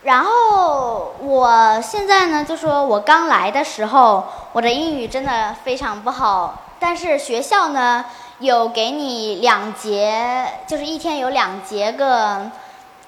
[0.05, 6.63] 然后我现在呢，就说我刚来的时候，我的英语真的非常不好。
[6.81, 8.05] 但是学校呢，
[8.39, 12.51] 有给你两节，就是一天有两节个，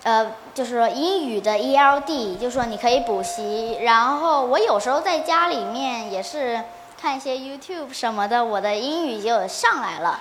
[0.02, 3.78] 呃，就是说英语的 ELD，就说你可以补习。
[3.82, 6.62] 然后我有时候在家里面也是
[6.98, 10.20] 看一些 YouTube 什么的，我的英语就上来了。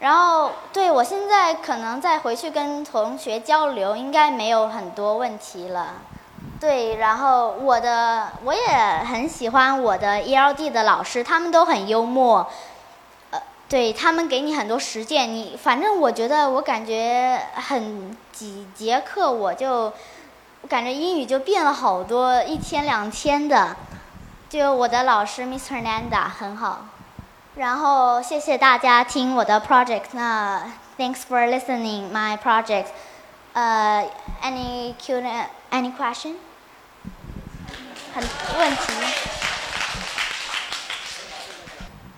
[0.00, 5.94] 然后对我现在可能再回去跟同学交流，应该没有很多问题了。
[6.58, 8.60] 对，然后我的我也
[9.06, 12.46] 很喜欢我的 ELD 的老师，他们都很幽默，
[13.70, 19.92] 对他们给你很多实践，你反正我觉得我感觉很几节课我就，
[20.62, 23.76] 我感觉英语就变了好多，一天两天的，
[24.48, 25.84] 就我的老师 Mr.
[25.84, 26.86] Nanda 很好，
[27.54, 30.64] 然后谢谢大家听我的 project，那
[30.98, 32.86] Thanks for listening my project，
[33.52, 34.04] 呃
[34.42, 35.22] ，any Q
[35.70, 36.34] any question？
[38.12, 38.24] 很
[38.58, 39.49] 问题。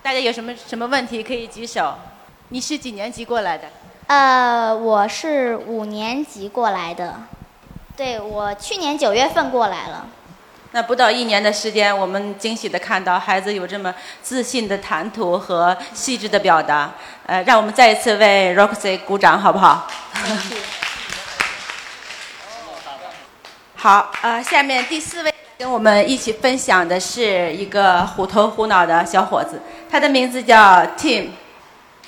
[0.03, 1.97] 大家有什么什么问题可以举手？
[2.49, 3.69] 你是几年级过来的？
[4.07, 7.21] 呃，我是五年级过来的，
[7.95, 10.05] 对我去年九月份过来了。
[10.71, 16.91] 那不到一年的时间，我们惊喜的看到孩子有这么自信的谈吐和细致的表达，
[17.25, 19.87] 呃，让我们再一次为 Roxy 鼓掌，好不好？
[23.75, 25.32] 好，呃，下面第四位。
[25.63, 31.29] 跟我们一起分享的是一个虎头虎脑的小伙子，他的名字叫 Tim。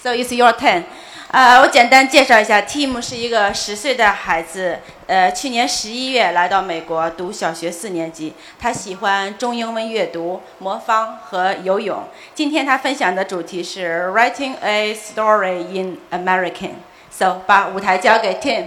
[0.04, 0.84] So it's your turn。
[1.32, 8.34] 呃，我简单介绍一下，Tim 是一个十岁的孩子，呃，去年十一月来到美国读小学四年级。
[8.60, 12.04] 他喜欢中英文阅读、魔方和游泳。
[12.34, 16.72] 今天他分享的主题是 Writing a Story in American。
[17.10, 18.66] So 把舞台交给 Tim。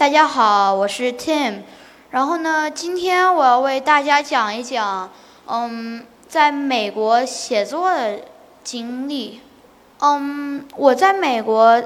[0.00, 1.56] 大家好，我是 Tim，
[2.08, 5.12] 然后呢，今天我要为大家讲一讲，
[5.46, 8.20] 嗯，在美国写作的
[8.64, 9.42] 经历。
[9.98, 11.78] 嗯，我在美国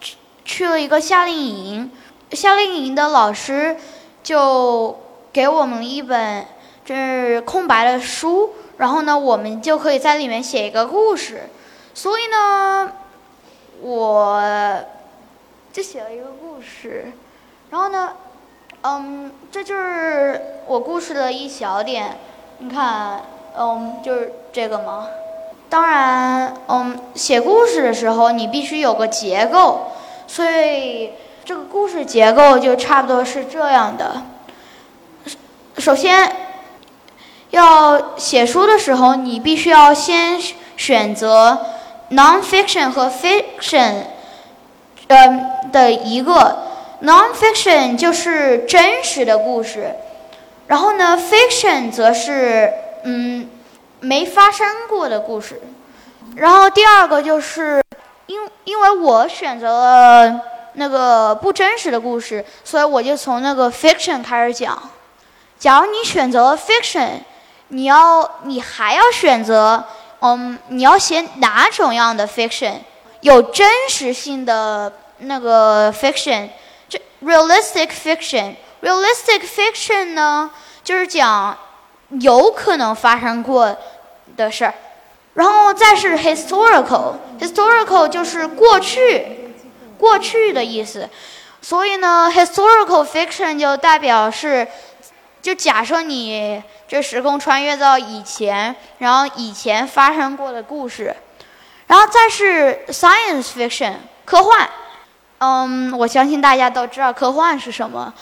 [0.00, 1.92] 去去了一个夏令营，
[2.32, 3.76] 夏令营的老师
[4.20, 4.98] 就
[5.32, 6.44] 给我们一本
[6.84, 11.48] 就是空白的书，然后呢，我们就可以在里面写一个故事。
[11.94, 12.92] 所以呢，
[13.80, 14.42] 我
[15.72, 17.12] 就写了一个故事。
[17.70, 18.12] 然后呢，
[18.82, 22.16] 嗯，这就是我故事的一小点。
[22.58, 23.22] 你看，
[23.56, 25.06] 嗯，就是这个吗？
[25.68, 29.92] 当然，嗯，写故事的时候你必须有个结构，
[30.26, 31.12] 所以
[31.44, 34.22] 这个故事结构就差不多是这样的。
[35.78, 36.34] 首先，
[37.50, 40.40] 要写书的时候，你必须要先
[40.76, 41.66] 选择
[42.10, 44.06] nonfiction 和 fiction，
[45.06, 46.69] 嗯的一个。
[47.02, 49.94] Nonfiction 就是真实的故事，
[50.66, 52.70] 然后呢，fiction 则是
[53.04, 53.48] 嗯
[54.00, 55.62] 没发生过的故事。
[56.36, 57.82] 然后第二个就是，
[58.26, 60.40] 因因为我选择了
[60.74, 64.78] 那个不真实的故事，所以我就从那个 fiction 开始讲。
[65.58, 67.12] 假如你选择了 fiction，
[67.68, 69.82] 你要你还要选择
[70.20, 72.74] 嗯你要写哪种样的 fiction？
[73.22, 76.48] 有真实性的那个 fiction。
[77.22, 80.50] Realistic fiction，realistic fiction 呢，
[80.82, 81.56] 就是讲
[82.08, 83.76] 有可能发生过
[84.38, 84.72] 的事儿，
[85.34, 89.52] 然后再是 historical，historical 就是过去，
[89.98, 91.08] 过去的意思，
[91.60, 94.66] 所以呢，historical fiction 就代表是，
[95.42, 101.14] 就假设你这时空穿越到以前，然后以前发生过的故事，
[101.86, 104.70] 然后再是 science fiction，科幻。
[105.40, 108.12] 嗯，我相信大家都知道科幻是什么。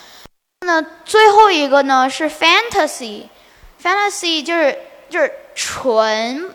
[0.65, 6.49] 那最后一个呢是 fantasy，fantasy 就是就是纯，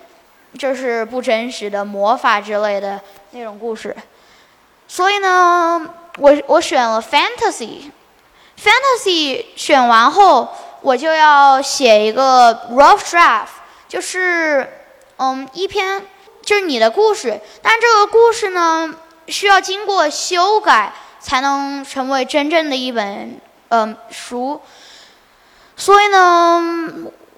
[0.57, 2.99] 就是不真实的魔法之类的
[3.31, 3.95] 那种故事。
[4.87, 5.87] 所以呢，
[6.17, 10.49] 我我选了 fantasy，fantasy 选完后，
[10.81, 13.49] 我就要写一个 rough draft，
[13.87, 14.67] 就是
[15.17, 16.03] 嗯一篇
[16.41, 18.95] 就是你的故事，但这个故事呢。
[19.27, 24.61] 需要经过修改才能成为真正的一本嗯书，
[25.75, 26.61] 所以呢，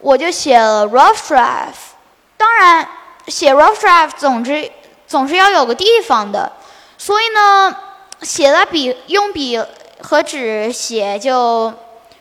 [0.02, 1.96] 我就写了 rough draft。
[2.36, 2.88] 当然，
[3.28, 4.72] 写 rough draft 总之
[5.08, 6.52] 总是要有个地方的，
[6.98, 7.76] 所以呢，
[8.22, 9.60] 写在笔用笔
[10.02, 11.74] 和纸写就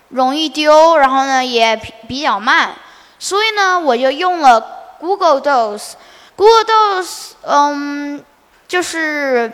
[0.08, 2.74] 容易丢，然后呢也比比较慢，
[3.18, 4.60] 所以呢我就用了
[5.00, 5.92] Google Docs。
[6.36, 8.24] Google Docs，嗯，
[8.68, 9.50] 就是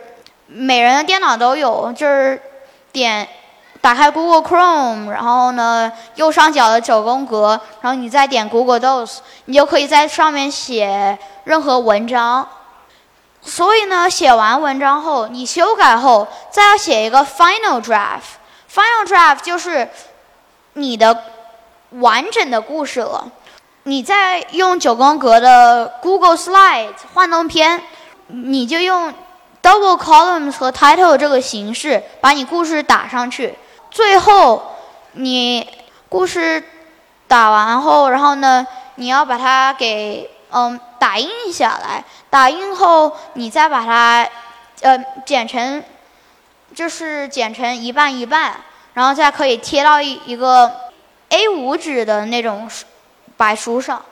[0.46, 2.40] 每人的电脑都有，就是
[2.92, 3.28] 点
[3.80, 12.48] 打开 Google Chrome，然后呢右上角的九宫格，然后你再点 Google Docs，你就可以在上面写任何文章。
[13.44, 18.38] 所以呢，写完文章后，你修改后，再要写一个 final draft。
[18.72, 19.88] final draft 就是
[20.74, 21.24] 你的
[21.90, 23.26] 完整的故事了。
[23.82, 27.82] 你再用九宫格的 Google Slide 幻灯片，
[28.32, 29.12] 你就用
[29.62, 33.54] double columns 和 title 这个形式把你故事打上去。
[33.90, 34.74] 最后，
[35.12, 35.68] 你
[36.08, 36.64] 故事
[37.28, 42.02] 打完后，然后呢，你要把它给嗯打印下来。
[42.30, 44.26] 打印后，你再把它
[44.80, 45.84] 呃剪成，
[46.74, 48.56] 就是剪成一半一半，
[48.94, 50.72] 然后再可以贴到一一个
[51.28, 52.68] A5 纸的那种
[53.36, 54.02] 白书上。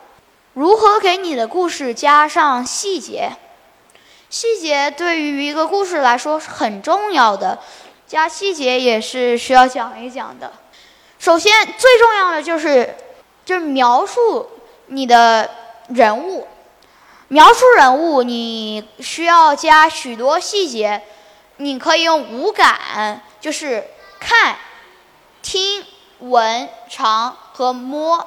[0.53, 3.31] 如何给你的故事加上细节？
[4.31, 7.59] 细节对于一个故事来说是很重要的，
[8.07, 10.53] 加细节也是需要讲一讲的。
[11.19, 12.95] 首先，最重要的就是
[13.43, 14.49] 就是描述
[14.87, 15.49] 你的
[15.89, 16.47] 人物。
[17.27, 21.01] 描述人物，你需要加许多细节。
[21.57, 23.83] 你可以用五感，就是
[24.17, 24.55] 看、
[25.41, 25.85] 听、
[26.19, 28.25] 闻、尝和摸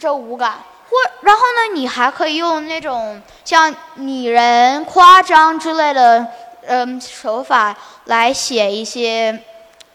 [0.00, 0.64] 这五感。
[0.92, 6.26] 或然后呢，你还可以用那种像拟人、夸张之类的
[6.66, 7.74] 嗯手法
[8.04, 9.42] 来写一些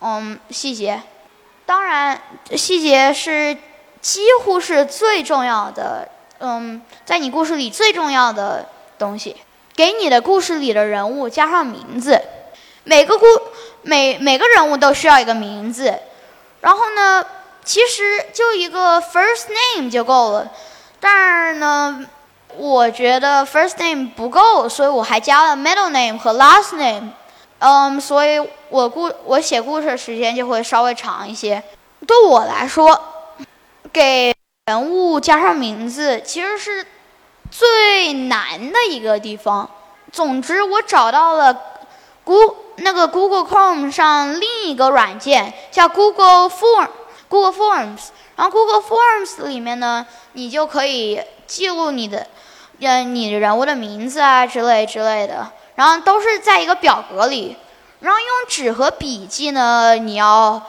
[0.02, 1.00] 嗯细节。
[1.68, 2.20] 当然，
[2.56, 3.56] 细节是
[4.02, 6.10] 几乎是最重要的。
[6.40, 8.68] 嗯，在你故事里最重要的
[8.98, 9.36] 东西，
[9.76, 12.20] 给你的故事里的人物加上名字。
[12.86, 13.26] 每个故
[13.84, 15.94] 每每个人物都需要一个名字。
[16.62, 17.24] 然后呢，
[17.64, 20.52] 其实就一个 first name 就够了。
[21.10, 22.06] 但是呢，
[22.58, 27.12] 我觉得 first name 不够，所以我还加了 middle name 和 last name。
[27.60, 28.38] 嗯，所以
[28.68, 31.64] 我故我写故事时间就会稍微长一些。
[32.06, 33.00] 对我来说，
[33.94, 34.34] 给。
[34.66, 36.86] 人物加上名字其实是
[37.50, 39.70] 最难的一个地方。
[40.12, 41.58] 总之，我找到了
[42.26, 46.90] Go 那个 Google Chrome 上另一个软件叫 Google Form
[47.30, 48.08] Google Forms。
[48.38, 52.26] 然后 Google Forms 里面呢，你就可以记录你的
[52.80, 55.52] 呃你人物的名字啊之类之类的。
[55.76, 57.58] 然后都是在一个表格里。
[58.00, 60.62] 然后用纸和笔记呢，你要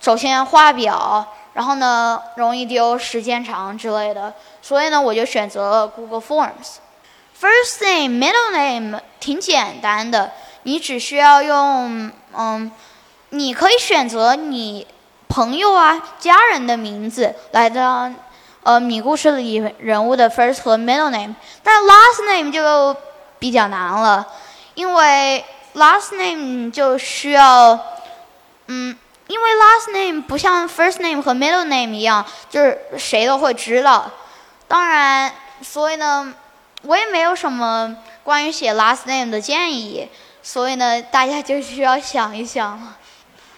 [0.00, 1.26] 首先画表。
[1.54, 6.78] 然后呢，容易丢，时间长之类的，所以呢，我就选择了 Google Forms。
[7.40, 10.32] First name, middle name 挺简单的，
[10.64, 12.72] 你只需要用，嗯，
[13.28, 14.84] 你可以选择你
[15.28, 18.14] 朋友啊、家人的名字来当，
[18.62, 21.34] 呃，你故事里人物的 first 和 middle name。
[21.62, 22.96] 但 last name 就
[23.38, 24.26] 比较难了，
[24.74, 25.44] 因为
[25.74, 27.78] last name 就需要，
[28.66, 28.96] 嗯。
[29.26, 34.10] 因为 last name 不像 first name 和 middle name 一样，就是谁都会知道。
[34.68, 36.34] 当然，所以呢，
[36.82, 40.06] 我也没有什么关于写 last name 的建议。
[40.42, 42.98] 所以呢，大家就需要想一想了。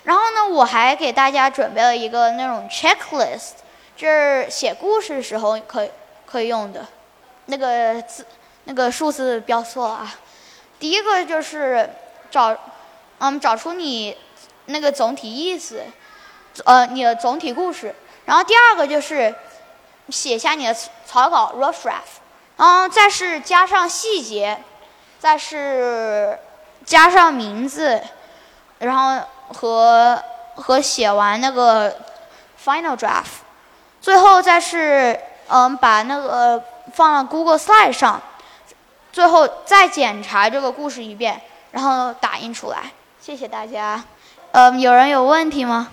[0.07, 3.51] 然后呢，我还给大家准备了一个那种 checklist，
[3.95, 5.91] 就是写故事的时候可以
[6.25, 6.87] 可以用的。
[7.45, 8.27] 那个字，
[8.65, 10.15] 那个数字标错了啊。
[10.81, 11.91] 第一个就是
[12.31, 12.57] 找，
[13.19, 14.17] 嗯，找出你。
[14.69, 15.81] 那个总体意思，
[16.65, 17.95] 呃，你的总体故事。
[18.25, 19.33] 然后第二个就是
[20.09, 20.75] 写下你的
[21.07, 22.19] 草稿 rough draft，
[22.57, 24.59] 然后再是加上细节，
[25.21, 26.37] 再是
[26.85, 28.03] 加上名字，
[28.81, 30.23] 然后和
[30.55, 31.95] 和写完那个
[32.63, 33.43] final draft，
[34.01, 35.19] 最后再是
[35.49, 38.21] 嗯把那个放到 Google Slide 上，
[39.13, 41.41] 最后再检查这个故事一遍，
[41.73, 42.79] 然后打印出来。
[43.21, 44.03] 谢谢大家。
[44.53, 45.89] 嗯，有人有问题吗？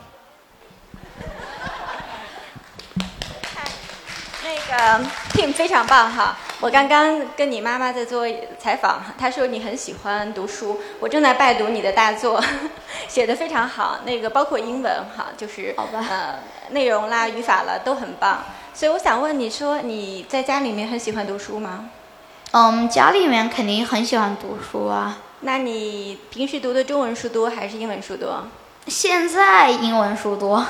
[4.74, 6.36] 那个 Tim 非常棒哈！
[6.60, 8.26] 我刚刚跟你妈妈在做
[8.58, 12.44] 采访，她说你很喜欢读书，我正在拜读你的大作，
[13.08, 14.00] 写的非常好。
[14.04, 16.40] 那个包括英文哈，就是呃
[16.72, 18.46] 内容啦、语法啦都很棒。
[18.74, 21.90] 所以我想问你说你在家里面很喜欢读书吗？
[22.52, 25.20] 嗯，家里面肯定很喜欢读书啊。
[25.42, 28.48] 那你平时读的中文书多还是英文书多？
[28.88, 30.66] 现在英文书多。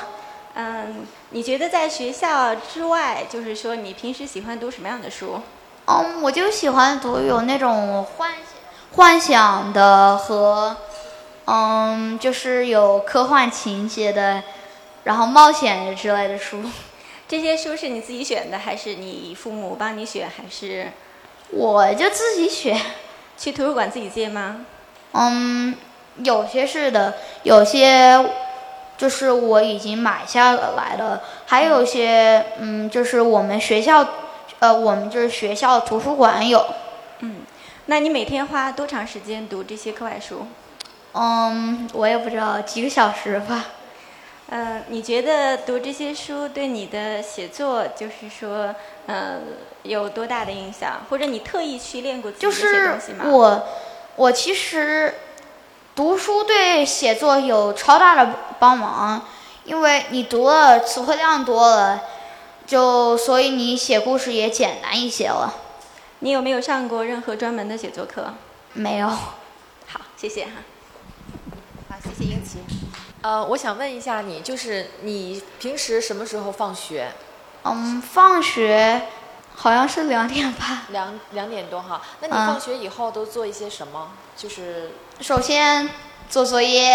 [0.55, 5.41] 嗯，你觉得在学校之外，就是说你平时喜欢读什么样的书？
[5.85, 8.33] 嗯，我就喜欢读有那种幻
[8.91, 10.77] 幻想的和
[11.45, 14.43] 嗯，就是有科幻情节的，
[15.05, 16.61] 然后冒险之类的书。
[17.27, 20.91] 这些书是你自己选的，还是你父母帮你选，还是？
[21.49, 22.79] 我就自己选。
[23.35, 24.63] 去图书馆自己借吗？
[25.13, 25.75] 嗯，
[26.17, 28.23] 有些是的，有些
[29.03, 34.07] 就是我已经买下来了，还有些嗯，就是我们学校，
[34.59, 36.65] 呃，我们就是学校图书馆有。
[37.19, 37.41] 嗯，
[37.87, 40.47] 那你每天花多长时间读这些课外书？
[41.11, 43.65] 嗯，我也不知道，几个小时吧。
[44.49, 48.73] 呃，你觉得读这些书对你的写作，就是说，
[49.07, 49.39] 呃，
[49.81, 51.01] 有多大的影响？
[51.09, 53.25] 或者你特意去练过自己这些东西吗？
[53.27, 53.67] 我，
[54.15, 55.13] 我其实
[55.95, 59.21] 读书对写作有超大的帮忙，
[59.63, 62.01] 因为你读了词汇量多了，
[62.65, 65.53] 就所以你写故事也简单一些了。
[66.19, 68.33] 你有没有上过任何专门的写作课？
[68.73, 69.07] 没有。
[69.07, 70.51] 好，谢谢哈。
[71.89, 72.59] 好，谢谢英奇。
[73.21, 77.11] 呃，我想问一下你，就是你平时什么时候放学？
[77.63, 79.03] 嗯，放学
[79.55, 80.83] 好像是两点吧。
[80.89, 82.01] 两两点多哈。
[82.19, 84.11] 那你嗯放学以后都做一些什么？
[84.35, 84.91] 就是
[85.23, 85.89] 首先
[86.29, 86.91] 做作业，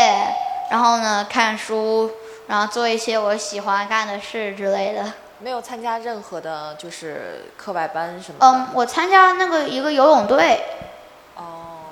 [0.71, 2.11] 然后呢看书，
[2.47, 5.11] 然后做一些我喜欢干的事之类的。
[5.39, 8.47] 没有参加任何的，就是课外班什么的。
[8.47, 10.61] 嗯，我参加那个一个游泳队。
[11.37, 11.89] 哦，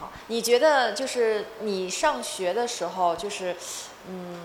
[0.00, 3.54] 好，你觉得就是你上学的时候，就是，
[4.08, 4.40] 嗯，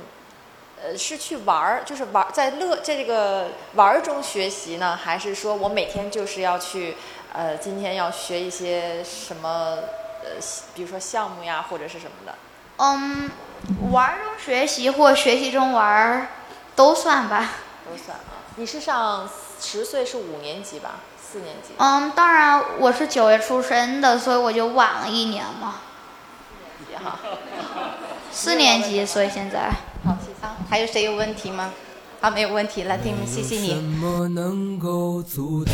[0.84, 6.96] 呃，是去玩儿，就是玩儿在乐在这个玩儿中学习呢，还是说我每天就是要去，
[7.34, 9.78] 呃，今天要学一些什么，
[10.36, 10.42] 呃，
[10.76, 12.36] 比如说项目呀，或者是什么的？
[12.78, 13.30] 嗯，
[13.92, 16.28] 玩中学习或学习中玩儿
[16.76, 17.52] 都算吧。
[17.90, 18.44] 都算啊。
[18.58, 19.28] 你是上
[19.60, 20.96] 十岁是五年级吧？
[21.20, 21.74] 四年级？
[21.78, 25.76] 嗯，当然我是九月出生的，所以我就晚了一年嘛。
[26.80, 27.20] 四年级哈。
[28.32, 29.72] 四年级，所以现在。
[30.06, 30.48] 好，谢谢。
[30.70, 31.72] 还有谁有问题吗？
[32.22, 33.74] 好，没有问题了，听，谢谢什你。
[33.76, 35.74] 么能够阻挡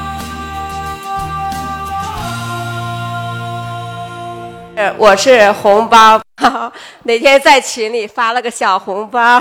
[4.75, 6.21] 呃我是红包，
[7.03, 9.39] 哪天在群里发了个小红包，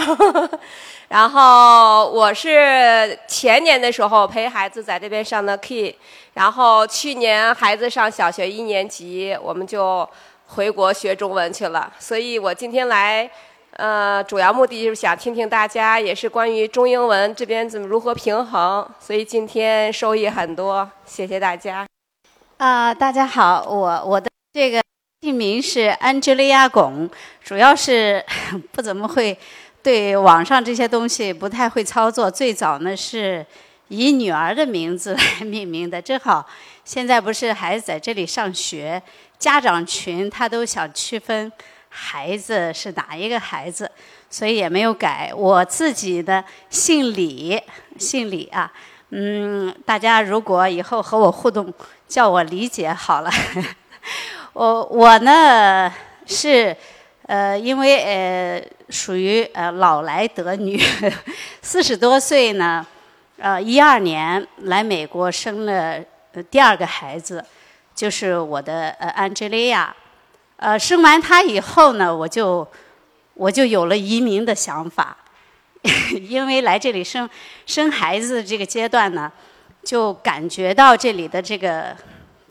[1.09, 5.97] 然后我是前年的时候陪孩子在这边上的 K，
[6.35, 10.09] 然后去年孩子上小学一年级，我们就
[10.49, 13.31] 回国学中文去了，所以我今天来。
[13.77, 21.87] 呃，主要目的就是想听听大家，也是关于中英文这边怎么如何平衡，所以今天收益很多，谢谢大家。
[22.59, 24.83] 啊、大家好，我我的这个
[25.23, 27.07] 姓名是安吉丽亚巩，
[27.45, 28.25] 主要是
[28.73, 29.39] 不怎么会
[29.83, 32.31] 对网上这些东西不太会操作。
[32.31, 33.45] 最早呢是
[33.89, 36.49] 以女儿的名字来命名的，正好
[36.87, 39.03] 现在不是孩子在这里上学，
[39.39, 41.53] 家长群他都想区分
[41.91, 43.91] 孩子是哪一个孩子，
[44.31, 45.31] 所以也没有改。
[45.37, 47.61] 我自己的姓李，
[47.99, 48.73] 姓李啊。
[49.11, 51.71] 嗯，大家如果以后和我互动，
[52.09, 53.31] 叫我李姐好了。
[54.61, 55.91] 我我呢
[56.27, 56.77] 是
[57.23, 60.79] 呃，因为呃属于呃老来得女，
[61.63, 62.87] 四十多岁呢，
[63.39, 65.99] 呃一二年来美国生了
[66.51, 67.43] 第二个孩子，
[67.95, 69.97] 就是我的呃安吉丽亚。
[70.59, 72.69] 呃，生完她以后呢，我就
[73.33, 75.17] 我就有了移民的想法。
[76.29, 77.27] 因为来这里生
[77.65, 79.33] 生孩子这个阶段呢，
[79.83, 81.97] 就感觉到这里的这个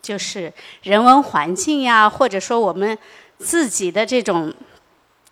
[0.02, 0.52] 就是
[0.84, 2.98] 人文环境呀，或者说我们
[3.38, 4.54] 自己的这种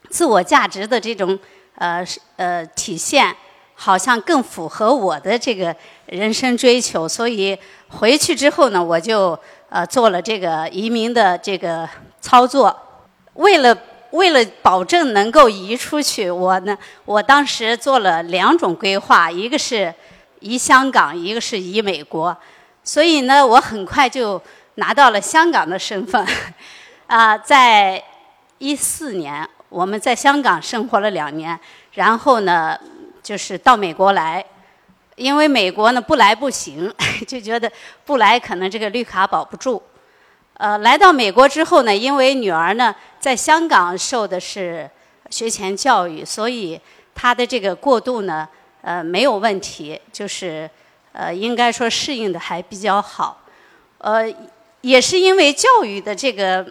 [0.09, 1.37] 自我价值的这种
[1.75, 2.05] 呃
[2.35, 3.35] 呃体现，
[3.75, 7.07] 好像更符合我的这个人生追求。
[7.07, 7.57] 所以
[7.89, 9.37] 回去之后呢，我就
[9.69, 11.87] 呃做了这个移民的这个
[12.21, 12.75] 操作，
[13.33, 13.77] 为了。
[14.11, 19.93] 为了保证能够移出去，我呢，我当时做了两种规划，一个是
[20.39, 22.35] 移香港，一个是移美国。
[22.85, 24.41] 所以呢，我很快就
[24.77, 26.25] 拿到了香港的身份。
[27.07, 28.03] 啊，在
[28.57, 31.57] 一四年，我们在香港生活了两年，
[31.93, 32.77] 然后呢，
[33.23, 34.43] 就是到美国来，
[35.15, 36.93] 因为美国呢不来不行，
[37.25, 37.71] 就觉得
[38.03, 39.81] 不来可能这个绿卡保不住。
[40.55, 44.89] 呃，来到美国之后呢，因为女儿呢在香港受的是
[45.29, 46.79] 学前教育，所以
[47.15, 48.47] 她的这个过渡呢，
[48.81, 50.69] 呃，没有问题，就是
[51.13, 53.41] 呃，应该说适应的还比较好。
[53.99, 54.25] 呃，
[54.87, 56.65] 也是因为教育的这个，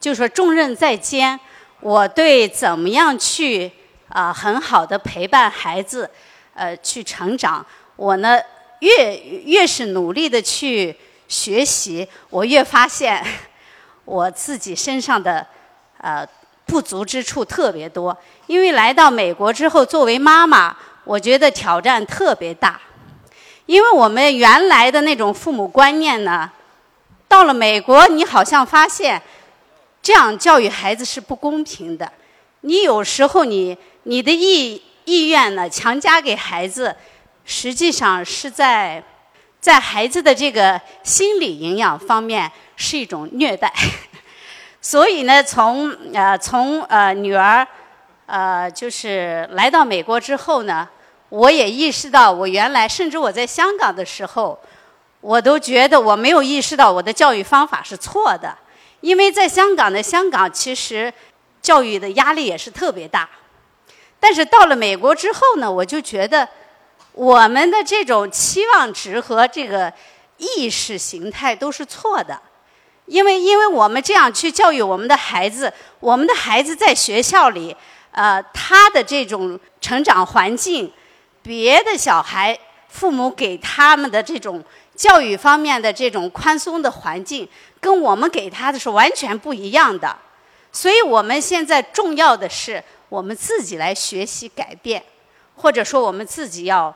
[0.00, 1.38] 就说重任在肩，
[1.80, 3.70] 我对怎么样去
[4.08, 6.08] 啊很好的陪伴孩子，
[6.54, 7.64] 呃，去成长，
[7.96, 8.40] 我呢
[8.80, 10.96] 越越是努力的去。
[11.28, 13.24] 学习，我越发现
[14.04, 15.46] 我自己身上的
[15.96, 16.28] 呃
[16.66, 18.14] 不足之处特别多。
[18.46, 22.78] 因为来到美国之后，作为妈妈，我觉得挑战特别大。
[23.64, 26.50] 因为我们原来的那种父母观念呢，
[27.32, 29.22] 到了美国，你好像发现
[30.02, 32.12] 这样教育孩子是不公平的。
[32.60, 36.94] 你有时候你你的意意愿呢强加给孩子，
[37.46, 39.02] 实际上是在。
[39.60, 43.72] 在孩子的这个心理营养方面是一种虐待，
[44.82, 47.64] 所以呢，从呃从呃女儿
[48.26, 50.88] 呃就是来到美国之后呢，
[51.28, 54.58] 我也意识到我原来甚至我在香港的时候，
[55.22, 58.54] 我都觉得我没有意识到我的教育方法是错的，
[59.00, 61.10] 因为在香港的香港其实
[61.62, 63.26] 教育的压力也是特别大，
[64.20, 66.46] 但是到了美国之后呢，我就觉得。
[67.14, 69.92] 我们的这种期望值和这个
[70.38, 72.40] 意识形态都是错的，
[73.04, 75.70] 因为因为我们这样去教育我们的孩子，
[76.00, 77.76] 我们的孩子在学校里，
[78.12, 80.90] 呃，他的这种成长环境，
[81.42, 82.58] 别的小孩
[82.88, 84.64] 父母给他们的这种
[85.02, 87.48] 教育方面的这种宽松的环境，
[87.80, 90.16] 跟我们给他的是完全不一样的，
[90.70, 95.02] 所以我们现在重要的是我们自己来学习改变。
[95.56, 96.94] 或者说，我们自己要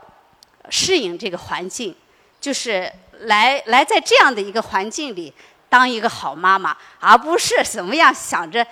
[0.70, 1.92] 适应这个环境，
[2.40, 2.88] 就是
[3.22, 5.32] 来来在这样的一个环境里
[5.68, 8.64] 当一个好妈妈，而不是怎么样想着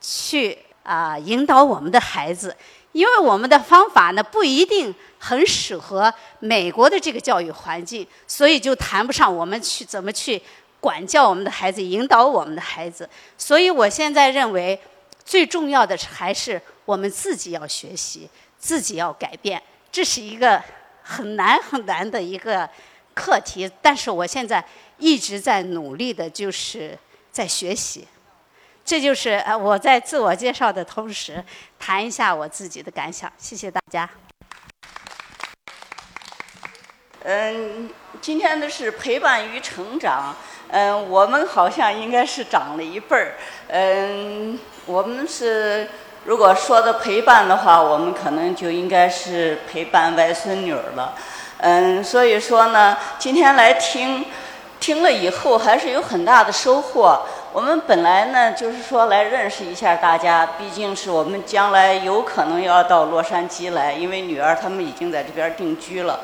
[0.00, 2.56] 去啊引导我们的孩子，
[2.90, 4.92] 因为我们的方法呢不一定
[5.24, 10.42] 很适合美国的这个教育环境，所以就谈不上我们去怎么去
[10.80, 13.08] 管教我们的孩子，引导我们的孩子。
[13.38, 14.76] 所以我现在认为，
[15.24, 18.28] 最重要的还是我们自己要学习。
[18.58, 19.60] 自己要改变，
[19.90, 20.62] 这是一个
[21.02, 22.68] 很难很难的一个
[23.12, 23.68] 课题。
[23.82, 24.64] 但是我现在
[24.98, 26.96] 一直在努力的，就是
[27.32, 28.06] 在学习。
[28.84, 31.44] 这就是呃我在自我介绍的同时，
[31.76, 33.32] 谈一下我自己的感想。
[33.36, 34.08] 谢谢大家。
[37.24, 37.88] 嗯，
[38.20, 40.34] 今天的是陪伴与成长。
[40.68, 43.34] 嗯，我们好像应该是长了一辈儿。
[43.68, 45.88] 嗯，我们是。
[46.24, 51.14] 如果说的陪伴的话，我们可能就应该是陪伴外孙女了。
[51.58, 54.24] 嗯，所以说呢，今天来听，
[54.78, 57.22] 听了以后还是有很大的收获。
[57.52, 66.20] 我们本来呢就是说来认识一下大家，毕竟是我们将来有可能要到洛杉矶来，因为女儿他们已经在这边定居了。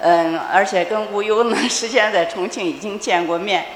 [0.00, 3.66] 嗯，而且跟无忧呢， 之前在重庆已经见过面。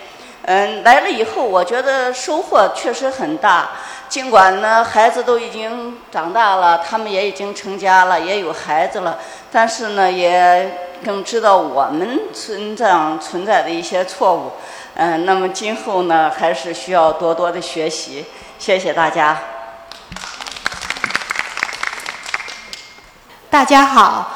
[0.45, 3.71] 嗯，来了以后，我觉得收获确实很大。
[4.09, 9.19] 尽管呢，孩子都已经长大了，他们也已经成家了，也有孩子了，
[9.51, 14.53] 但是呢，也更知道我们存在存在的一些错误。
[14.95, 18.27] 嗯，那么今后呢，还是需要多多的学习。
[18.59, 19.39] 谢谢大家。
[23.49, 24.35] 大家好，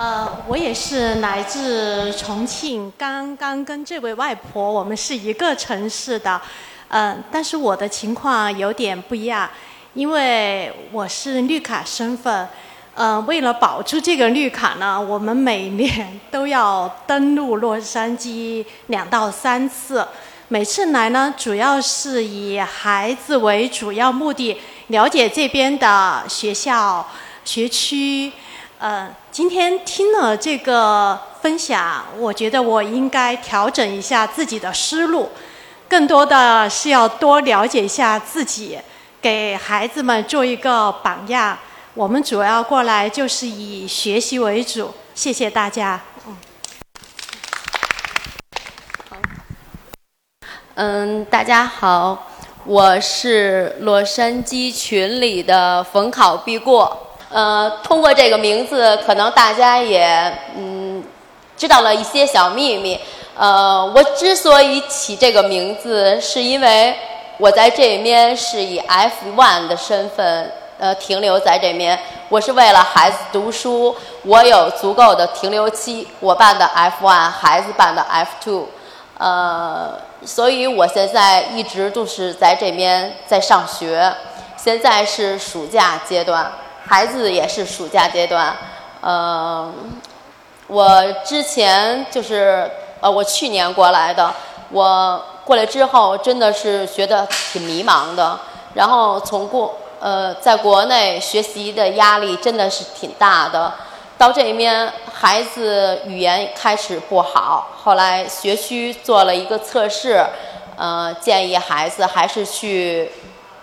[0.00, 6.40] 呃，我也是来自重庆，刚刚跟这位外婆我们是一个城市的。
[6.88, 9.46] 嗯，但是我的情况有点不一样，
[9.92, 12.48] 因为我是绿卡身份。
[12.94, 20.08] 嗯，为了保住这个绿卡呢，我们每年都要登陆洛杉矶两到三次。
[20.48, 24.56] 每次来呢，主要是以孩子为主要目的，
[24.86, 27.06] 了解这边的学校、
[27.44, 28.32] 学区。
[28.80, 35.28] 呃，今天听了这个分享，我觉得我应该调整一下自己的思路。
[35.86, 38.78] 更多的是要多了解一下自己，
[39.20, 41.58] 给孩子们做一个榜样。
[41.92, 44.94] 我们主要过来就是以学习为主。
[45.14, 46.00] 谢谢大家。
[50.76, 52.30] 嗯，大家好，
[52.64, 57.08] 我是洛杉矶群里的逢考必过。
[57.30, 61.02] 呃，通过这个名字，可能大家也嗯
[61.56, 62.98] 知道了一些小秘密。
[63.36, 66.94] 呃，我之所以起这个名字，是因为
[67.38, 71.96] 我在这边是以 F1 的身份呃停留在这边。
[72.28, 73.94] 我是为了孩子读书，
[74.24, 76.08] 我有足够的停留期。
[76.18, 78.04] 我办的 F1，孩子办的
[78.44, 78.64] F2，
[79.18, 84.12] 呃，所以我现在一直都是在这边在上学。
[84.56, 86.50] 现在是暑假阶段。
[86.90, 88.52] 孩子也是暑假阶段，
[89.00, 89.72] 呃，
[90.66, 92.68] 我之前就是
[93.00, 94.34] 呃，我去年过来的，
[94.70, 98.36] 我过来之后真的是觉得挺迷茫的，
[98.74, 103.72] 然后从过呃，在国内学习的压力真的是挺大的，
[104.18, 110.26] 到这边孩子语言开始不好，后来学区做了一个测试，
[110.76, 113.12] 呃，建议孩子还是去。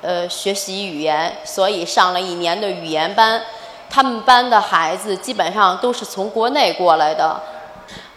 [0.02, 3.42] 呃，学习语言，所以上了一年的语言班。
[3.90, 7.40] 他们班的孩子基本上都是从国内过来的，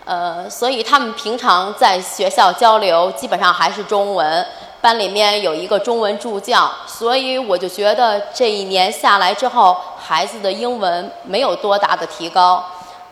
[0.04, 4.44] 呃，所以他们平常在学校交流基本上还是中文。
[4.80, 12.64] 班里面有一个中文助教，所以我就觉得这一年下来之后，孩子的英文没有多大的提高。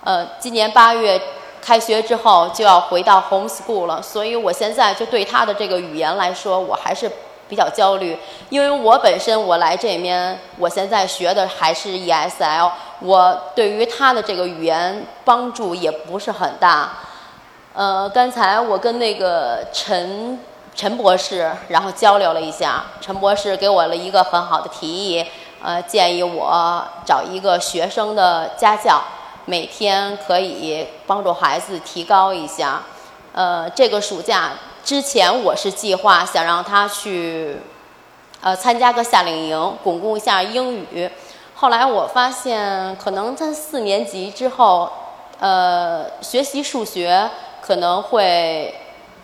[0.02, 1.20] 呃，今年八月
[1.62, 7.08] 开学之后就要回到 home school 了，所以我现在就对他的这个语言来说，我还是。
[7.48, 8.16] 比较焦虑，
[8.50, 12.70] 因为我本身我来这边，我现在学的还是 ESL，
[13.00, 16.90] 我对于他的这个语言帮助也不是很大。
[17.74, 20.38] 呃，刚才我跟那个陈
[20.74, 25.24] 陈博士然后交流了一下，陈博士给我了一个很好的提议，
[25.62, 29.02] 呃，建议我找一个学生的家教，
[29.46, 32.82] 每天可以帮助孩子提高一下。
[33.32, 34.50] 呃，这个暑假。
[34.88, 37.54] 之前我是计划想让他去，
[38.40, 41.10] 呃，参加个夏令营，巩固一下英语。
[41.54, 44.90] 后来我发现，可能在四年级之后，
[45.40, 47.28] 呃，学习数学
[47.60, 48.74] 可能会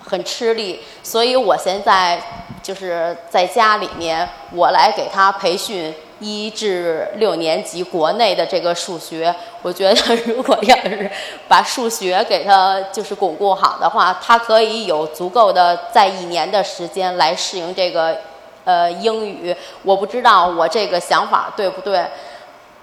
[0.07, 2.23] 很吃力，所以我现在
[2.63, 5.95] 就是在家里面，我来给他培训。
[6.25, 9.95] 一至六年级国内的这个数学，我觉得
[10.25, 11.11] 如果要是
[11.47, 18.17] 把数学给他就是巩固好的话，他可以有足够的在一年的时间来适应这个
[18.65, 19.55] 呃英语。
[19.83, 22.07] 我不知道我这个想法对不对。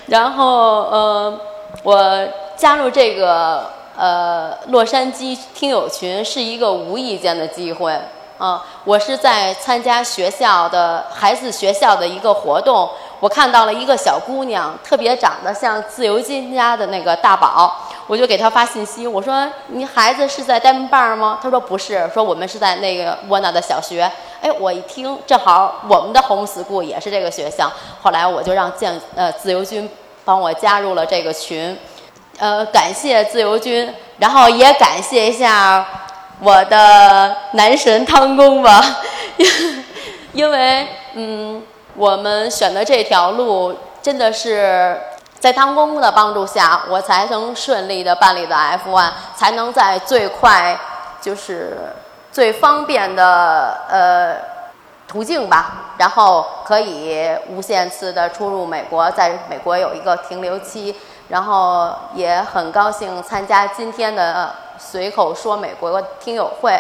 [0.08, 1.40] 然后呃，
[1.84, 2.28] 我
[2.58, 7.98] 加入这个呃洛杉矶听友群是一个无意间的机会。
[8.44, 12.90] 嗯，我是在参加学校的孩子学校的一个活动，
[13.20, 17.72] 我看到了一个小姑娘，特别长得像自由金家的那个大宝，
[18.08, 21.40] 我就给她发信息，我说你孩子是在 d 班 m 吗？
[21.40, 24.12] 她说不是，说我们是在那个沃纳的小学。
[24.42, 29.88] 哎，我一听，正好我们的 home school 也是这个学校，后来我就让建呃自由军
[30.26, 31.78] 帮我加入了这个群，
[32.40, 35.86] 呃，感谢自由军，然后也感谢一下。
[36.44, 38.82] 我的男神汤公吧，
[40.34, 41.62] 因为嗯，
[41.94, 45.00] 我们选的这条路真的是
[45.40, 50.76] 在汤公的帮助下，我才能顺利的办理的 F1，才能在最快
[51.22, 51.78] 就是
[52.32, 54.36] 最方便的呃
[55.08, 60.96] 途径吧，然后可以无限次的出入美国，在美国有一个停留期，
[61.30, 64.52] 然后也很高兴参加今天的。
[64.92, 66.78] 随口说美国听友会，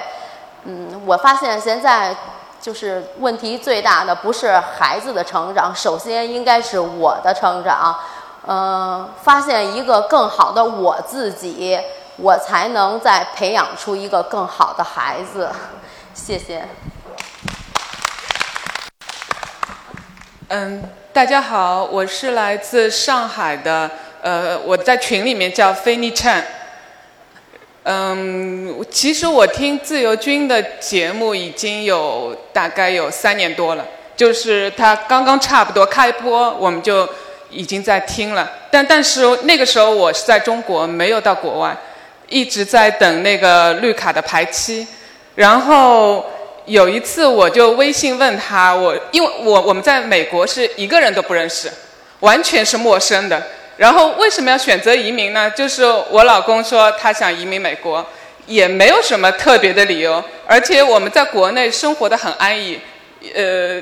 [0.66, 2.14] 嗯，我发现现在
[2.60, 7.98] 就是问题最大的不是孩子的成长，首先应该是我的成长，
[8.46, 11.80] 嗯，发现一个更好的我自己，
[12.18, 15.50] 我才能再培养出一个更好的孩子。
[16.14, 16.68] 谢谢。
[20.50, 20.84] 嗯，
[21.14, 23.90] 大家好，我是来自上海的，
[24.22, 26.46] 呃，我在群里面叫菲尼 n。
[27.84, 33.84] 嗯，其实我听自由军的节目已经有大概有三年多了，
[34.16, 37.10] 就是他刚刚差不多开播，我们就
[37.50, 38.48] 已经在听了。
[38.70, 41.76] 但但是那个时候我是在中国，没有到国外，
[42.30, 44.86] 一直在等那个绿卡的排期。
[45.34, 46.24] 然后
[46.66, 51.68] 有一次我就微信问他，我因为我我们在美国是一个人都不认识，
[52.20, 53.42] 完全是陌生的。
[53.82, 55.50] 然后为什么要选择移民呢？
[55.50, 58.06] 就是我老公说他想移民美国，
[58.46, 60.24] 也没有什么特别的理由。
[60.46, 62.80] 而且我们在国内生活的很安逸，
[63.34, 63.82] 呃，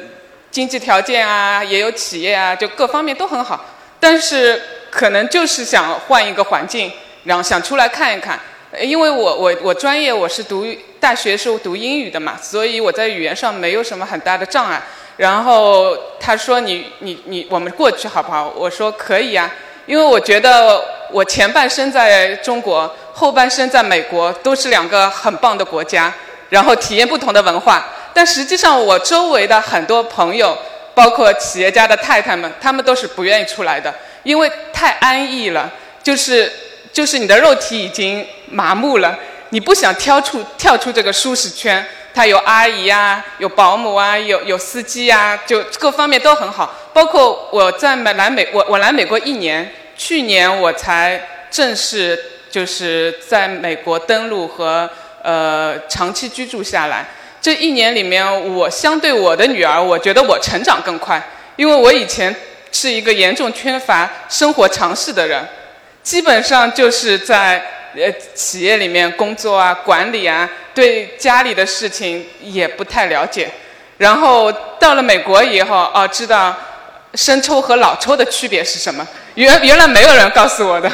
[0.50, 3.66] 经济条件啊，也有企业啊，就各方面都很好。
[4.00, 6.90] 但是可能就是想换一个环境，
[7.26, 8.40] 然后想出来看一看。
[8.80, 10.66] 因为我我我专业我是读
[10.98, 14.82] 大学是读英语的嘛，所以我在语言上没有什么很大的障碍。
[15.18, 18.48] 然后他说你你你我们过去好不好？
[18.56, 19.52] 我说可以啊，
[19.90, 20.80] 因为我觉得
[21.10, 26.14] 我前半生在中国，后半生在美国，都是两个很棒的国家，
[26.50, 27.84] 然后体验不同的文化。
[28.14, 30.56] 但实际上我周围的很多朋友，
[30.94, 33.92] 包括企业家的太太们，他们都是不愿意出来的，
[34.22, 35.68] 因为太安逸了，
[36.04, 36.54] 就是
[36.94, 39.18] 就是你的肉体已经麻木了，
[39.50, 41.84] 你不想跳出跳出这个舒适圈。
[42.20, 46.76] 他有阿姨啊，有保姆啊，有有司机啊，就各方面都很好。
[46.92, 52.22] 包括我在美来美，我我来美国一年，去年我才正式
[52.52, 54.90] 就是在美国登陆和
[55.24, 57.06] 呃长期居住下来。
[57.40, 61.26] 这一年里面，我相对我的女儿，我觉得我成长更快，
[61.56, 62.36] 因为我以前
[62.74, 65.48] 是一个严重缺乏生活常识的人，
[66.04, 67.66] 基本上就是在。
[67.96, 73.50] 呃，企业里面工作啊，管理啊，对家里的事情也不太了解。
[73.98, 76.56] 然后到了美国以后，哦，知道
[77.16, 79.06] 生抽和老抽的区别是什么？
[79.34, 80.90] 原原来没有人告诉我的，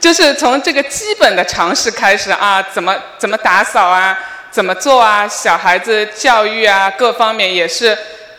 [0.00, 4.18] 就是从这个基本的常识开始啊，怎么怎么打扫啊，
[4.50, 7.96] 怎么做啊，小孩子教育啊，各方面也是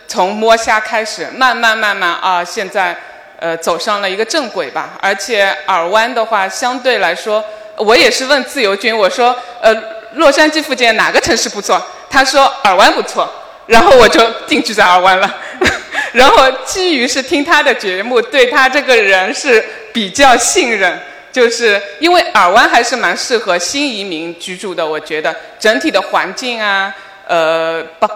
[0.07, 2.97] 从摸虾开始，慢慢慢慢啊，现在
[3.39, 4.97] 呃走上了一个正轨吧。
[5.01, 7.41] 而且耳湾的话，相对来说。
[7.79, 9.73] 我也是问自由军，我说，呃，
[10.15, 11.81] 洛杉矶附近哪个城市不错？
[12.09, 13.27] 他说尔湾不错，
[13.67, 15.37] 然后我就定居在尔湾了。
[16.11, 20.99] 然后基于是听他的节目，对他这个人是比较信任，
[21.31, 24.85] 就是因为尔湾还是蛮适合新移民居住的。
[24.85, 26.93] 我觉得整体的环境啊，
[27.27, 28.09] 呃，包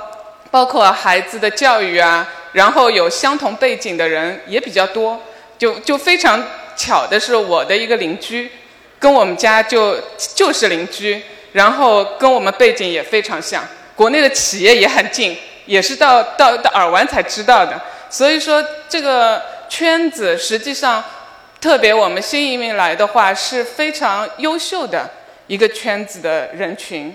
[0.51, 5.21] 包括孩子的教育啊，然后有相同背景的人也比较多。
[5.57, 6.43] 就就非常
[6.75, 8.51] 巧的是，我的一个邻居。
[9.03, 9.99] 跟我们家就
[10.33, 11.21] 就是邻居，
[11.51, 13.61] 然后跟我们背景也非常像，
[13.97, 17.77] 国内的企业也很近，也是到到到耳湾才知道的。
[18.09, 21.03] 所以说这个圈子实际上，
[21.59, 25.09] 特别我们新移民来的话是非常优秀的
[25.47, 27.13] 一个圈子的人群，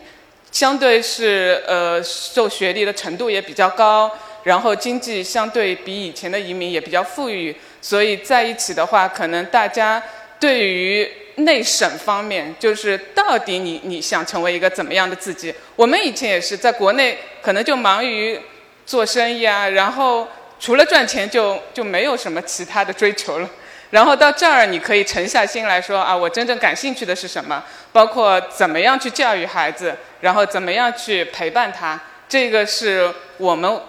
[0.53, 4.11] 相对是呃受学历的程度也比较高，
[4.43, 10.03] 然后经济相对比以前的移民也比较富裕，所以在一起的话，可能大家
[10.41, 11.11] 对于。
[11.43, 15.55] 内省方面，就是到底你你想成为一个怎么样的自己？
[15.77, 18.37] 我们以前也是在国内，可能就忙于
[18.85, 20.27] 做生意啊，然后
[20.59, 23.49] 除了赚钱就就没有什么其他的追求了。
[23.91, 27.63] 然后到这儿，你可以沉下心来说啊，我真正感兴趣的是什么？
[27.93, 32.01] 包括怎么样去教育孩子，然后怎么样去陪伴他。
[32.29, 33.81] 这个是我们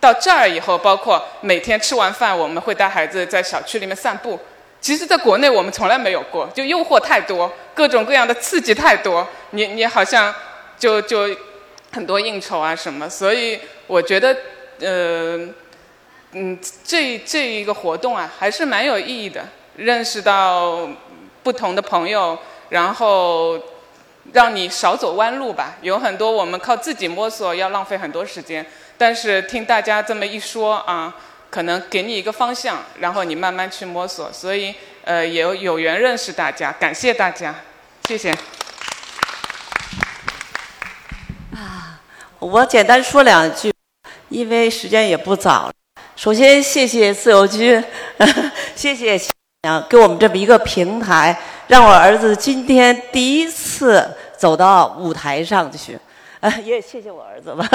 [0.00, 4.40] 到这儿以后，包括每天吃完饭，我们会带孩子在小区里面散步。
[4.82, 10.34] 其实，在国内我们从来没有过，就诱惑太多，各种各样的刺激太多，你你好像
[10.76, 11.28] 就就
[11.92, 14.36] 很多应酬啊什么，所以我觉得，
[14.80, 15.38] 呃，
[16.32, 19.46] 嗯，这这一个活动啊，还是蛮有意义的，
[19.76, 20.88] 认识到
[21.44, 22.36] 不同的朋友，
[22.70, 23.56] 然后
[24.32, 25.76] 让你少走弯路吧。
[25.82, 28.66] 有很多我们靠自己摸索要浪费很多时间，
[28.98, 31.14] 但是听大家这么一说啊。
[31.52, 34.32] 可能给你一个方向，然后你慢慢去摸索。
[34.32, 34.74] 所以，
[35.04, 37.54] 呃，有有缘认识大家，感谢大家，
[38.08, 38.30] 谢谢。
[41.54, 42.00] 啊，
[42.38, 43.70] 我简单说两句，
[44.30, 45.72] 因为时间也不早了。
[46.16, 47.84] 首先，谢谢自由军，
[48.74, 49.20] 谢谢
[49.68, 55.98] 啊，给我们这么一个平台，让我儿子今天第一次走到舞台上去。
[56.40, 57.68] 啊， 也谢谢我儿子吧。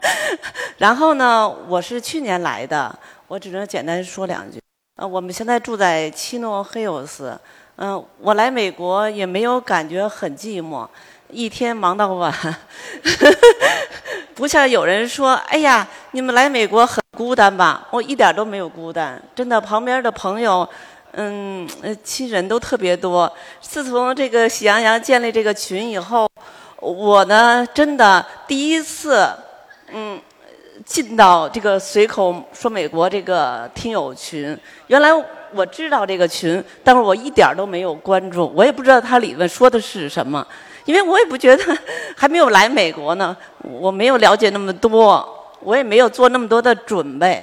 [0.78, 2.96] 然后呢，我是去年来的，
[3.26, 4.60] 我只能简单说两句。
[4.96, 7.38] 呃，我们现在住在七诺黑尔斯。
[7.76, 10.84] 嗯，我来美国也没有感觉很寂寞，
[11.30, 12.34] 一天忙到晚，
[14.34, 20.68] 不像有人说：“哎呀，你们来美国很孤单吧？”我一点都没有孤单，真的，旁边的朋友，
[21.12, 21.68] 嗯，
[22.02, 23.32] 亲人都特别多。
[23.60, 26.28] 自从这个喜羊羊建立这个群以后，
[26.80, 29.28] 我呢，真的第一次。
[29.92, 30.20] 嗯，
[30.84, 34.56] 进到这个随口说美国这个听友群，
[34.88, 35.08] 原来
[35.54, 40.46] 我知道这个群，但是我一点都没有关注，我也不知道它里面说的是什么，
[40.84, 41.78] 因为我也不觉得
[42.14, 47.42] 还没有来美国呢，我没有了解那么多，我也没有做那么多的准备。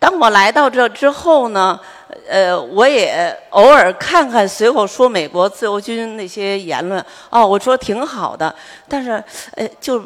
[0.00, 1.78] 当我来到这之后呢，
[2.28, 8.52] 呃，我也偶尔看看随口说美国自由军那些言论，哦，我说挺好的，
[8.88, 9.22] 但是
[9.54, 10.04] 呃，就。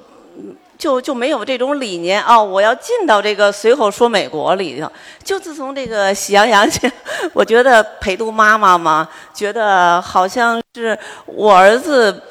[0.79, 4.91] 就就没有这种理念哦，我要进到这个随口说美国里头。
[5.25, 6.69] 就自从这个喜羊羊，
[7.33, 12.23] 我觉得陪读妈妈嘛，觉得好像是我儿子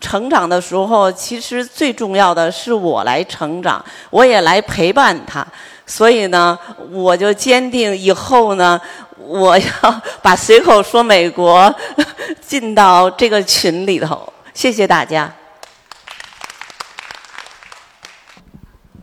[0.00, 5.46] 成长的时候，其实最重要的是我来成长，我也来陪伴他。
[5.86, 6.58] 所以呢，
[6.90, 8.80] 我就坚定以后呢，
[9.18, 11.72] 我要把随口说美国
[12.40, 14.32] 进到这个群里头。
[14.54, 15.32] 谢谢大家。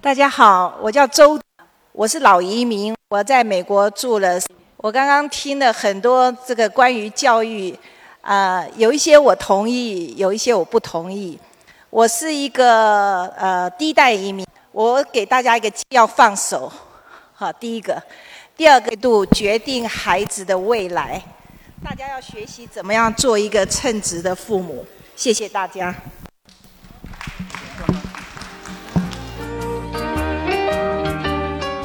[0.02, 1.38] 大家好，我叫周，
[1.92, 4.40] 我是老移民，我在美国住了。
[4.78, 7.78] 我刚刚听了很多这个关于教育，
[8.22, 11.38] 啊，有一些我同意，有一些我不同意。
[11.90, 16.72] 我是一个呃第一代移民，我给大家一个要放手，
[17.34, 18.02] 好，第一个，
[18.56, 21.22] 第二个度决定孩子的未来，
[21.84, 24.86] 大家要学习怎么样做一个称职的父母。
[25.18, 25.94] 谢谢大家。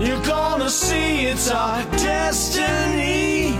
[0.00, 3.54] You're gonna see it's our destiny.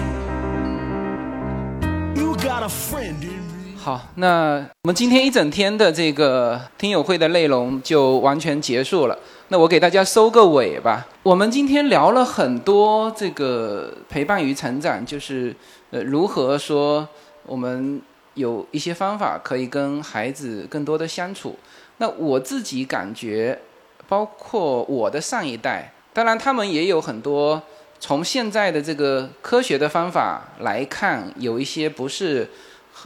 [2.15, 3.77] You got a friend in me.
[3.77, 9.19] 好，那我们今天一整天的这个听友会的内容就完全结束了。
[9.49, 11.09] 那我给大家收个尾吧。
[11.25, 15.53] 我们今天聊了很多这个陪伴与成长，就是
[15.91, 17.09] 呃如何说
[17.47, 18.01] 我们
[18.35, 21.59] 有一些方法可以跟孩子更多的相处。
[21.97, 23.59] 那我自己感觉，
[24.07, 27.63] 包括我的上一代，当然他们也有很多
[28.01, 32.51] 从现在的这个科学的方法来看，有一些不是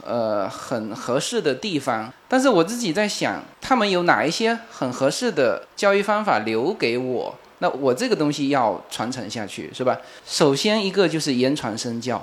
[0.03, 2.11] 呃很合适的地方。
[2.27, 7.35] 但是我自己在想，他们有哪一些很合适的教育方法留给我？
[7.59, 9.95] 那我这个东西要传承下去，是吧？
[10.25, 12.19] 首先一个就是言传身教，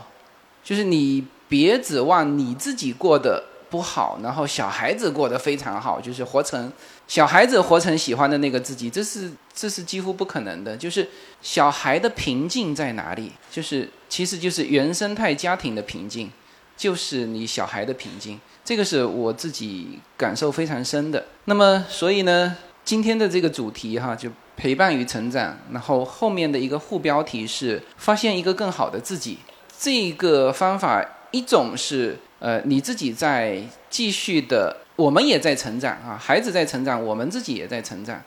[0.64, 6.72] 就是你别指望你自己过得不好，然后小孩子过得非常好，就是活成
[7.10, 10.76] 小孩子活成喜欢的那个自己，这是这是几乎不可能的。
[10.76, 11.08] 就是
[11.42, 13.32] 小孩的平静在哪里？
[13.50, 16.30] 就是其实就是原生态家庭的平静，
[16.76, 18.38] 就是你小孩的平静。
[18.64, 21.26] 这个是我自己感受非常深的。
[21.46, 29.38] 那么所以呢，今天的这个主题哈，就陪伴与成长，然后后面的一个副标题是发现一个更好的自己。
[29.76, 32.16] 这个方法一种是。
[32.42, 38.22] 呃，你自己在继续的，我们也在成长啊，孩子在成长，我们自己也在成长，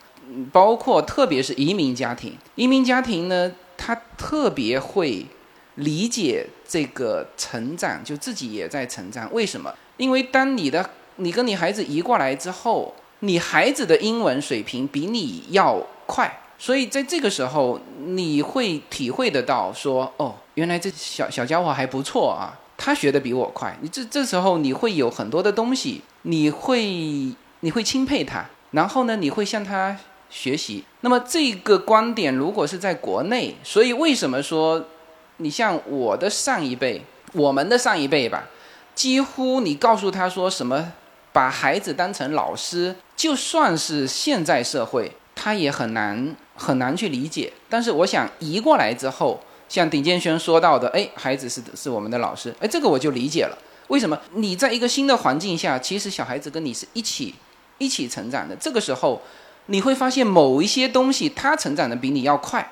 [0.50, 5.24] 包括特别是移民家庭，移民家庭呢，他特别会
[5.76, 9.32] 理解这个成长，就自己也在成长。
[9.32, 9.72] 为什么？
[9.98, 22.58] 因为当你的你跟你孩子移过来之后，你孩子的英文水平比你要快，所以在这个时候你会体会得到说，哦，原来这小小家伙还不错啊。
[22.76, 26.84] 他学的比我快，你这这时候你会有很多的东西，你会
[27.60, 29.96] 你会钦佩他，然后呢，你会向他
[30.28, 30.84] 学习。
[31.00, 34.86] 那么这个观点如果是在国内，所以为什么说
[35.36, 37.02] 你像我的上一辈，
[37.32, 38.48] 我们的上一辈吧，
[38.94, 40.92] 几乎你告诉他说什么，
[41.32, 47.52] 把孩子当成老师，就算是现在社会，他也很难很难去理解。
[47.68, 49.40] 但是我想移过来之后。
[49.68, 53.58] 像顶尖轩说到的，哎，孩子是是我们的老师，哎，这个我就理解了。
[53.88, 54.18] 为什么？
[54.32, 57.34] 你在一个新的环境下，其实小孩子跟你是一起
[57.78, 58.56] 一起成长的。
[58.56, 59.20] 这个时候，
[59.66, 62.66] 你会发现某一些东西他成长的比你要快，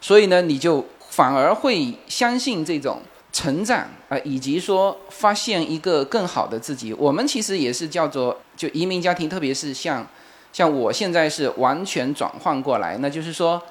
[0.00, 6.92] 所以呢，你就反而会相信这种成长啊，以及说发现一个更好的自己。
[6.94, 10.04] 我们其实也是叫做就移民家庭，特别是像
[10.52, 13.62] 像我现在是完全转换过来，那就是说。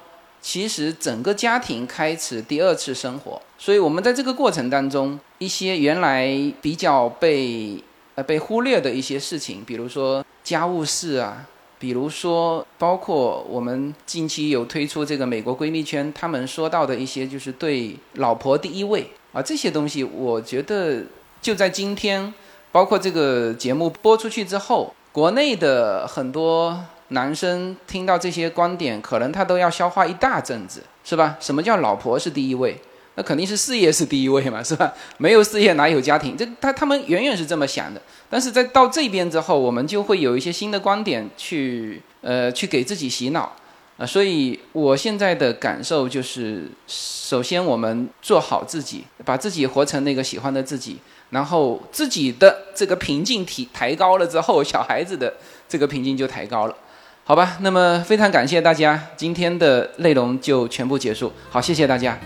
[0.42, 6.28] 其实整个家庭开始第二次生活，所以我们在这个过程当中，一些原来
[6.60, 7.78] 比较被
[8.16, 11.46] 呃被忽略的一些事情，比如说家务事啊，
[11.78, 21.04] 比如说包括我们近期有推出这个美国闺蜜圈，他们说到的一些就是对老婆第一位啊这些东西，我觉得
[21.40, 22.34] 就在今天，
[22.72, 26.84] 包括这个节目播出去之后，国内的很多。
[27.12, 31.36] 男生听到这些观点，可能他都要消化一大阵子，是吧？
[31.40, 32.78] 什么叫老婆是第一位？
[33.14, 34.92] 那肯定是事业是第一位嘛，是吧？
[35.18, 36.34] 没有事业哪有家庭？
[36.36, 38.00] 这他他们远远是这么想的。
[38.30, 43.54] 但是在到这边之后，我们就会有一些新的观点去呃去给自己洗脑
[43.98, 44.06] 啊。
[44.06, 50.96] 所以我现在的感受就是，首先我们做好自己，把自己活成那个喜欢的自己，
[51.28, 55.34] 然后自己的这个瓶颈提抬高了之后，小孩子的
[55.68, 56.74] 这个瓶颈就抬高了。
[57.24, 61.32] 好吧，那么非常感谢大家，今天的内容就全部结束。
[61.50, 62.18] 好，谢谢大家。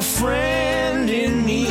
[0.00, 1.66] friend in me